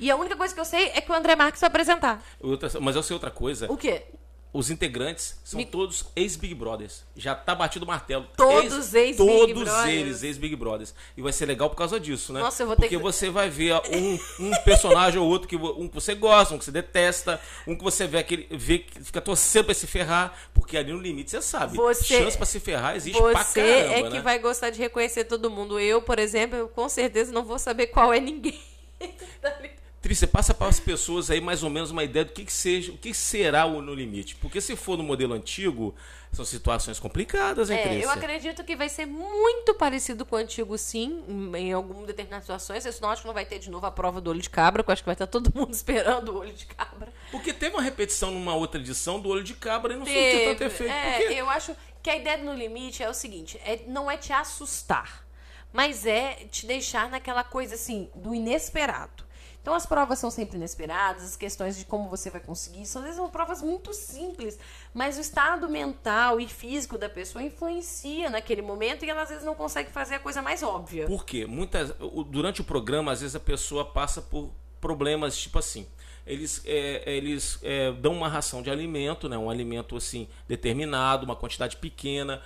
[0.00, 2.22] E a única coisa que eu sei é que o André Marques vai apresentar.
[2.40, 3.70] Outra- mas eu sei outra coisa.
[3.72, 4.04] O quê?
[4.50, 7.04] Os integrantes são Me- todos ex-Big Brothers.
[7.14, 8.26] Já tá batido o martelo.
[8.34, 9.88] Todos ex-Big Todos Brothers.
[9.94, 10.94] eles ex-Big Brothers.
[11.16, 12.40] E vai ser legal por causa disso, né?
[12.40, 15.54] Nossa, eu vou ter Porque que- você vai ver um, um personagem ou outro, que
[15.54, 19.04] um que você gosta, um que você detesta, um que você vê, aquele, vê que
[19.04, 21.76] fica torcendo pra se ferrar, porque ali no limite você sabe.
[21.76, 24.22] Você- Chance pra se ferrar existe pra Você caramba, é que né?
[24.22, 25.78] vai gostar de reconhecer todo mundo.
[25.78, 28.58] Eu, por exemplo, eu com certeza não vou saber qual é ninguém.
[29.42, 29.77] Tá ligado?
[30.02, 32.92] Você passa para as pessoas aí mais ou menos uma ideia do que, que seja,
[32.92, 34.36] o que será o No Limite.
[34.36, 35.94] Porque se for no modelo antigo,
[36.32, 38.04] são situações complicadas, hein, É, Trícia?
[38.04, 41.22] eu acredito que vai ser muito parecido com o antigo, sim,
[41.54, 42.86] em, algumas determinadas situações.
[42.86, 44.82] Eu não acho que não vai ter de novo a prova do olho de cabra,
[44.82, 47.12] que eu acho que vai estar todo mundo esperando o olho de cabra.
[47.30, 50.64] Porque teve uma repetição numa outra edição do Olho de Cabra e não surtiu tanto
[50.64, 50.90] efeito.
[50.92, 51.34] é, Por quê?
[51.34, 54.32] eu acho que a ideia do No Limite é o seguinte: é, não é te
[54.32, 55.26] assustar,
[55.72, 59.27] mas é te deixar naquela coisa assim, do inesperado.
[59.68, 63.04] Então as provas são sempre inesperadas, as questões de como você vai conseguir, são, às
[63.04, 64.58] vezes são provas muito simples,
[64.94, 69.44] mas o estado mental e físico da pessoa influencia naquele momento e ela às vezes
[69.44, 71.04] não consegue fazer a coisa mais óbvia.
[71.04, 71.44] Por quê?
[71.44, 71.92] Muitas,
[72.30, 74.50] durante o programa, às vezes a pessoa passa por
[74.80, 75.86] problemas tipo assim.
[76.26, 79.36] Eles, é, eles é, dão uma ração de alimento, né?
[79.36, 82.42] um alimento assim determinado, uma quantidade pequena.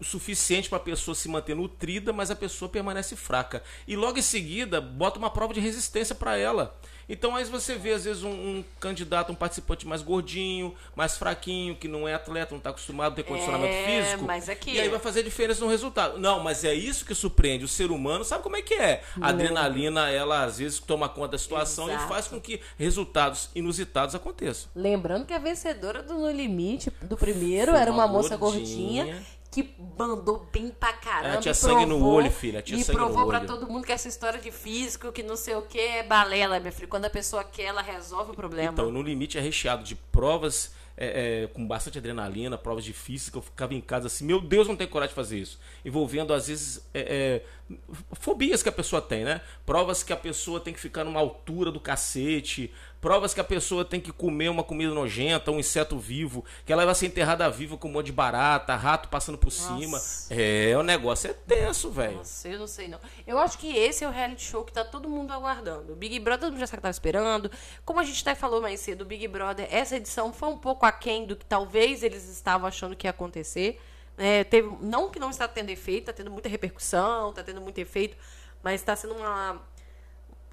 [0.00, 3.62] O suficiente para a pessoa se manter nutrida, mas a pessoa permanece fraca.
[3.86, 6.76] E logo em seguida, bota uma prova de resistência para ela.
[7.10, 11.74] Então aí você vê, às vezes, um, um, candidato, um participante mais gordinho, mais fraquinho,
[11.74, 14.24] que não é atleta, não está acostumado a ter condicionamento É, físico.
[14.26, 16.18] mas aqui- E aí vai fazer diferença no resultado.
[16.18, 17.64] Não, mas é isso que surpreende.
[17.64, 19.02] O ser humano sabe como é que é.
[19.22, 22.04] A adrenalina, ela às vezes toma conta da situação Exato.
[22.04, 24.68] e faz com que resultados inusitados aconteçam.
[24.76, 29.04] Lembrando que a vencedora do No Limite, do primeiro, era uma, uma moça gordinha.
[29.04, 31.28] gordinha que mandou bem pra caramba.
[31.28, 33.46] Ela tinha sangue no olho, filha, tinha e sangue no provou pra olho.
[33.46, 36.72] todo mundo que essa história de físico, que não sei o que, é balela, minha
[36.72, 36.88] filha.
[36.88, 38.72] Quando a pessoa quer, ela resolve o problema.
[38.72, 43.38] Então, no limite é recheado de provas é, é, com bastante adrenalina, provas difíceis, que
[43.38, 45.58] eu ficava em casa assim, meu Deus, não tenho coragem de fazer isso.
[45.84, 47.76] Envolvendo, às vezes, é, é,
[48.14, 49.40] fobias que a pessoa tem, né?
[49.64, 53.84] Provas que a pessoa tem que ficar numa altura do cacete, provas que a pessoa
[53.84, 57.76] tem que comer uma comida nojenta, um inseto vivo, que ela vai ser enterrada viva
[57.76, 60.00] com um monte de barata, rato passando por cima.
[60.30, 62.16] É, o negócio é tenso, velho.
[62.16, 62.98] Nossa, eu não sei não.
[63.26, 65.92] Eu acho que esse é o reality show que tá todo mundo aguardando.
[65.92, 67.50] O Big Brother todo mundo já sabe que tava esperando.
[67.84, 70.86] Como a gente até falou mais cedo, o Big Brother, essa edição foi um pouco
[70.86, 73.80] aquém do que talvez eles estavam achando que ia acontecer.
[74.16, 77.78] É, teve, não que não está tendo efeito, tá tendo muita repercussão, tá tendo muito
[77.78, 78.16] efeito,
[78.62, 79.62] mas está sendo uma.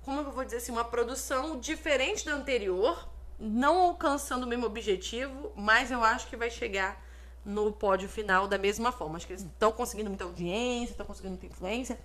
[0.06, 5.52] Como eu vou dizer assim, uma produção diferente da anterior, não alcançando o mesmo objetivo,
[5.56, 7.04] mas eu acho que vai chegar
[7.44, 9.18] no pódio final da mesma forma.
[9.18, 11.98] Acho que eles estão conseguindo muita audiência, estão conseguindo muita influência.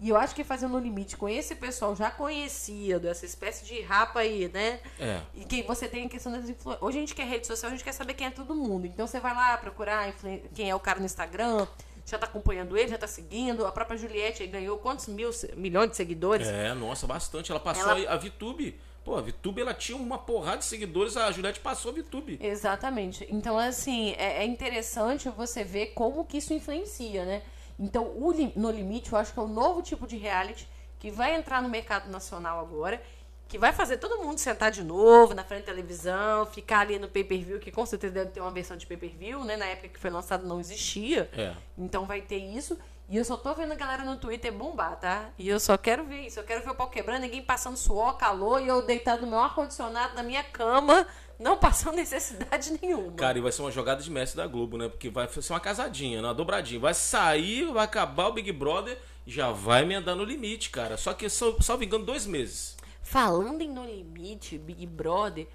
[0.00, 3.82] E eu acho que fazendo o limite com esse pessoal já conhecido, essa espécie de
[3.82, 4.80] rapa aí, né?
[4.98, 5.20] É.
[5.34, 6.82] E que você tem a questão das influências.
[6.82, 8.86] Hoje a gente quer rede social, a gente quer saber quem é todo mundo.
[8.86, 10.10] Então você vai lá procurar
[10.54, 11.68] quem é o cara no Instagram,
[12.04, 13.64] já tá acompanhando ele, já tá seguindo.
[13.66, 16.46] A própria Juliette ganhou quantos mil, milhões de seguidores?
[16.48, 17.50] É, nossa, bastante.
[17.50, 18.78] Ela passou Ela- a VTube.
[19.04, 22.38] Pô, a VTube ela tinha uma porrada de seguidores, a Juliette passou a VTube.
[22.40, 23.26] Exatamente.
[23.28, 27.42] Então, assim, é, é interessante você ver como que isso influencia, né?
[27.78, 30.68] Então, o No Limite, eu acho que é o novo tipo de reality
[31.00, 33.02] que vai entrar no mercado nacional agora,
[33.48, 37.08] que vai fazer todo mundo sentar de novo na frente da televisão, ficar ali no
[37.08, 39.56] pay-per-view, que com certeza deve ter uma versão de pay-per-view, né?
[39.56, 41.30] Na época que foi lançado não existia.
[41.36, 41.54] É.
[41.76, 42.78] Então vai ter isso.
[43.08, 45.28] E eu só tô vendo a galera no Twitter bombar, tá?
[45.38, 46.40] E eu só quero ver isso.
[46.40, 49.38] Eu quero ver o pau quebrando, ninguém passando suor, calor, e eu deitado no meu
[49.38, 51.06] ar-condicionado, na minha cama,
[51.38, 53.12] não passando necessidade nenhuma.
[53.12, 54.88] Cara, e vai ser uma jogada de mestre da Globo, né?
[54.88, 56.28] Porque vai ser uma casadinha, né?
[56.28, 56.80] uma dobradinha.
[56.80, 60.96] Vai sair, vai acabar o Big Brother já vai emendar no limite, cara.
[60.96, 62.76] Só que só, só vingando dois meses.
[63.12, 65.46] Falando em No Limite, Big Brother,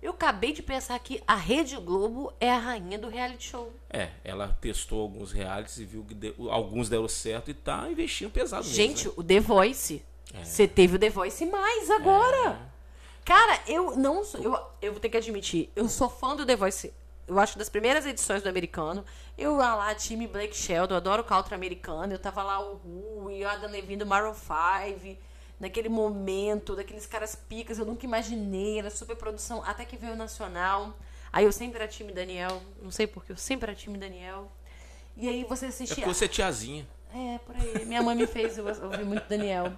[0.00, 3.70] eu acabei de pensar que a Rede Globo é a rainha do reality show.
[3.90, 8.30] É, ela testou alguns realities e viu que de- alguns deram certo e tá investindo
[8.30, 9.14] pesado mesmo, Gente, né?
[9.14, 10.02] o The Voice.
[10.42, 12.58] Você teve o The Voice mais agora.
[13.26, 14.40] Cara, eu não sou.
[14.42, 16.94] Eu, eu vou ter que admitir, eu sou fã do The Voice.
[17.28, 19.04] Eu acho das primeiras edições do americano.
[19.36, 22.14] Eu ia lá, time Blake Sheldon, eu adoro o country americano.
[22.14, 25.18] Eu tava lá o Ru e o Adam Levine do Maroon 5.
[25.62, 28.80] Naquele momento, daqueles caras picas, eu nunca imaginei.
[28.80, 30.92] Era super produção, até que veio o Nacional.
[31.32, 32.60] Aí eu sempre era time Daniel.
[32.82, 34.50] Não sei porquê, eu sempre era time Daniel.
[35.16, 35.94] E aí você É assistia.
[36.04, 36.84] porque você é tiazinha.
[37.14, 37.84] É, por aí.
[37.84, 39.72] Minha mãe me fez eu ouvir muito Daniel.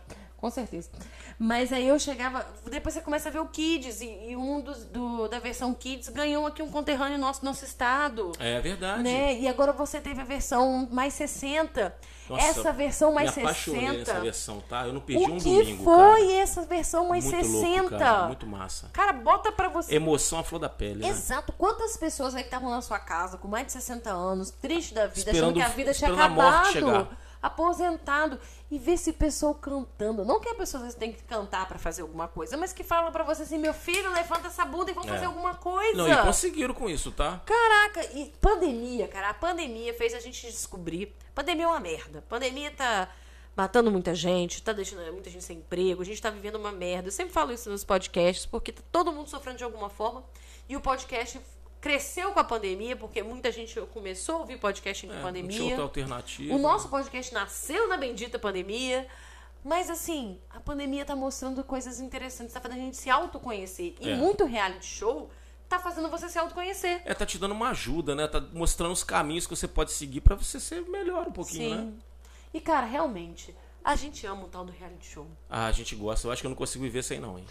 [0.44, 0.90] Com certeza.
[1.38, 2.44] Mas aí eu chegava.
[2.70, 4.02] Depois você começa a ver o Kids.
[4.02, 8.30] E, e um dos, do, da versão Kids ganhou aqui um conterrâneo nosso nosso estado.
[8.38, 9.02] É verdade.
[9.02, 9.38] Né?
[9.40, 11.96] E agora você teve a versão mais 60.
[12.28, 13.98] Nossa, essa versão mais me apaixonei 60.
[13.98, 14.86] nessa versão, tá?
[14.86, 16.32] Eu não perdi o um que domingo, foi cara.
[16.34, 17.80] essa versão mais muito 60?
[17.80, 18.26] Louco, cara.
[18.26, 18.90] Muito massa.
[18.92, 19.94] Cara, bota pra você.
[19.94, 21.08] Emoção à flor da pele, né?
[21.08, 21.54] Exato.
[21.54, 25.06] Quantas pessoas aí que estavam na sua casa com mais de 60 anos, triste da
[25.06, 27.23] vida, Esperando- achando que a vida tinha esperando a morte acabado, chegar.
[27.44, 28.40] Aposentado,
[28.70, 30.24] e ver esse pessoal cantando.
[30.24, 33.22] Não que a pessoa tem que cantar pra fazer alguma coisa, mas que fala pra
[33.22, 35.12] você assim: meu filho, levanta essa bunda e vamos É.
[35.12, 35.96] fazer alguma coisa.
[35.96, 37.40] Não, e conseguiram com isso, tá?
[37.44, 41.14] Caraca, e pandemia, cara, a pandemia fez a gente descobrir.
[41.34, 42.24] Pandemia é uma merda.
[42.28, 43.08] Pandemia tá
[43.56, 47.08] matando muita gente, tá deixando muita gente sem emprego, a gente tá vivendo uma merda.
[47.08, 50.24] Eu sempre falo isso nos podcasts, porque tá todo mundo sofrendo de alguma forma.
[50.68, 51.38] E o podcast
[51.84, 55.32] cresceu com a pandemia, porque muita gente começou a ouvir podcast em É, não tinha
[55.32, 55.64] pandemia.
[55.64, 56.54] outra alternativa.
[56.54, 59.06] O nosso podcast nasceu na bendita pandemia.
[59.62, 63.94] Mas assim, a pandemia tá mostrando coisas interessantes, tá fazendo a gente se autoconhecer.
[64.00, 64.16] E É.
[64.16, 65.30] muito reality show
[65.68, 67.02] tá fazendo você se autoconhecer.
[67.04, 68.26] É, tá te dando uma ajuda, né?
[68.28, 71.92] Tá mostrando os caminhos que você pode seguir pra você ser melhor um pouquinho, né?
[72.54, 73.54] E, cara, realmente,
[73.84, 75.26] a gente ama o tal do reality show.
[75.50, 76.26] Ah, a gente gosta.
[76.26, 77.44] Eu acho que eu não consigo viver sem não, hein?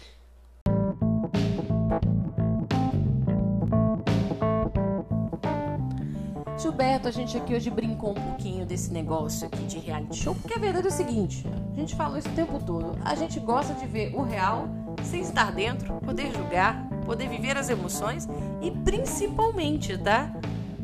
[6.64, 10.54] Gilberto, a gente aqui hoje brincou um pouquinho desse negócio aqui de reality show, porque
[10.54, 13.74] a verdade é o seguinte, a gente falou isso o tempo todo, a gente gosta
[13.74, 14.66] de ver o real
[15.02, 18.26] sem estar dentro, poder julgar, poder viver as emoções
[18.62, 20.32] e principalmente, tá?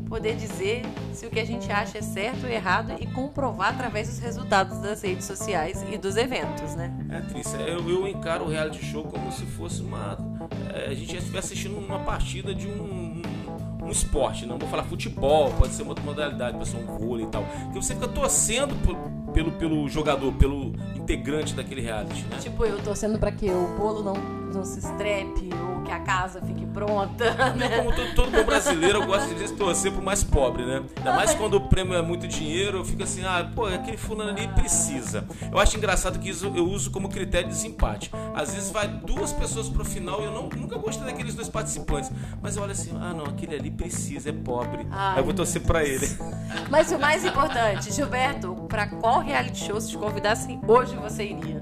[0.07, 4.09] poder dizer se o que a gente acha é certo ou errado e comprovar através
[4.09, 6.93] dos resultados das redes sociais e dos eventos, né?
[7.09, 10.17] É, Trícia, eu, eu encaro o reality show como se fosse uma.
[10.75, 13.10] é, a gente estivesse assistindo uma partida de um,
[13.81, 17.25] um, esporte, não vou falar futebol, pode ser uma outra modalidade, pode ser um vôlei
[17.25, 17.43] e tal.
[17.71, 18.95] Que você fica torcendo por-
[19.33, 22.37] pelo, pelo jogador, pelo integrante daquele reality, né?
[22.39, 24.13] Tipo, eu torcendo pra que o bolo não,
[24.53, 27.77] não se estrepe ou que a casa fique pronta, né?
[27.77, 30.83] como todo, todo bom brasileiro, eu gosto de torcer pro mais pobre, né?
[30.95, 34.31] Ainda mais quando o prêmio é muito dinheiro, eu fico assim, ah, pô, aquele fulano
[34.31, 35.25] ali precisa.
[35.51, 38.09] Eu acho engraçado que isso eu uso como critério de desempate.
[38.33, 42.09] Às vezes vai duas pessoas pro final e eu não, nunca gostei daqueles dois participantes.
[42.41, 44.87] Mas eu olho assim, ah não, aquele ali precisa, é pobre.
[44.89, 46.07] Ai, Aí eu vou torcer pra ele.
[46.69, 51.61] Mas o mais importante, Gilberto, pra qual reality show se te convidassem hoje você iria?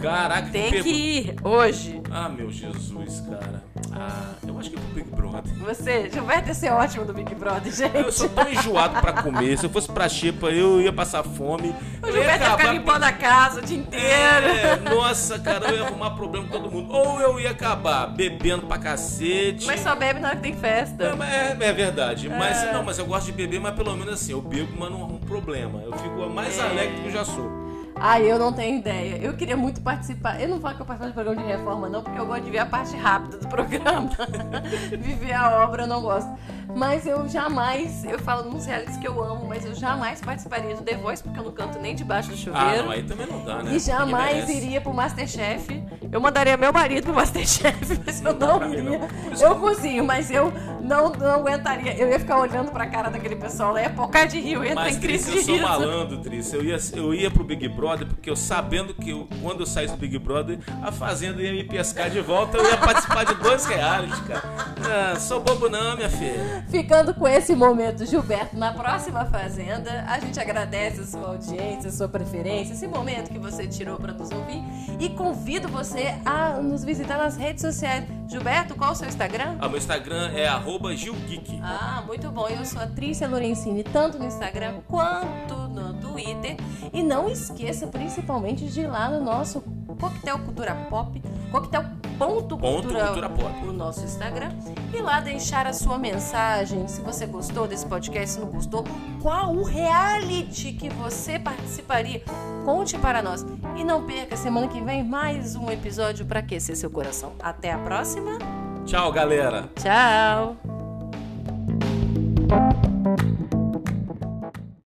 [0.00, 2.00] Caraca, Tem que ir hoje.
[2.10, 3.62] Ah, meu Jesus, cara.
[3.92, 5.52] Ah, eu acho que é pro Big Brother.
[5.58, 7.94] Você, Gilberto ia ser ótimo do Big Brother, gente.
[7.96, 9.58] Eu sou tão enjoado pra comer.
[9.58, 11.74] Se eu fosse pra Xepa, eu ia passar fome.
[12.02, 14.06] O Eu ia Gilberto ia ficar limpando a casa o dia inteiro.
[14.46, 16.92] É, nossa, cara, eu ia arrumar problema com todo mundo.
[16.92, 19.66] Ou eu ia acabar bebendo pra cacete.
[19.66, 21.14] Mas só bebe na hora que tem É, festa.
[21.16, 22.28] mas é, é verdade.
[22.28, 25.02] Mas não, mas eu gosto de beber, mas pelo menos assim, eu bebo, mas não
[25.02, 25.80] arrumo problema.
[25.82, 26.62] Eu fico mais É.
[26.62, 27.59] alegre do que eu já sou.
[28.02, 29.18] Ai, eu não tenho ideia.
[29.18, 30.40] Eu queria muito participar.
[30.40, 32.50] Eu não falo que eu participo de programa de reforma, não, porque eu gosto de
[32.50, 34.08] ver a parte rápida do programa.
[34.98, 36.30] Viver a obra eu não gosto.
[36.76, 40.82] Mas eu jamais, eu falo nos realities que eu amo, mas eu jamais participaria do
[40.82, 42.84] The Voice, porque eu não canto nem debaixo do Ah, chuveiro.
[42.84, 43.74] não, aí também não dá, né?
[43.74, 45.82] E jamais iria pro Masterchef.
[46.12, 48.82] Eu mandaria meu marido pro Masterchef, mas eu não mim, iria.
[48.98, 49.08] não.
[49.40, 51.94] Eu cozinho, mas eu não, não aguentaria.
[51.96, 54.96] Eu ia ficar olhando pra cara daquele pessoal lá, ia pocar de rio, ia Mas,
[54.96, 55.68] em Trícia, crise eu de sou riso.
[55.88, 56.56] malandro, Trícia.
[56.56, 59.94] Eu ia, eu ia pro Big Brother, porque eu sabendo que eu- quando eu saísse
[59.94, 63.64] do Big Brother, a Fazenda ia me pescar de volta, eu ia participar de dois
[63.66, 64.69] reais, cara.
[64.82, 66.64] Ah, sou bobo não, minha filha.
[66.68, 71.92] Ficando com esse momento, Gilberto, na próxima Fazenda, a gente agradece a sua audiência, a
[71.92, 74.62] sua preferência, esse momento que você tirou para nos ouvir
[74.98, 78.04] e convido você a nos visitar nas redes sociais.
[78.28, 79.56] Gilberto, qual o seu Instagram?
[79.60, 81.60] Ah, meu Instagram é arroba gilgeek.
[81.62, 82.48] Ah, muito bom.
[82.48, 86.56] Eu sou a Trícia Lorenzini, tanto no Instagram quanto no Twitter.
[86.92, 89.60] E não esqueça, principalmente, de ir lá no nosso
[90.00, 91.20] Coquetel Cultura Pop,
[91.50, 91.82] Coquetel
[92.18, 93.66] Ponto Ponto Cultura, Cultura Pop.
[93.66, 94.50] o nosso Instagram.
[94.92, 98.84] E lá deixar a sua mensagem, se você gostou desse podcast, se não gostou,
[99.20, 102.22] qual o reality que você participaria.
[102.64, 103.44] Conte para nós.
[103.76, 107.32] E não perca, semana que vem, mais um episódio para aquecer seu coração.
[107.40, 108.38] Até a próxima.
[108.84, 109.70] Tchau, galera.
[109.76, 110.79] Tchau!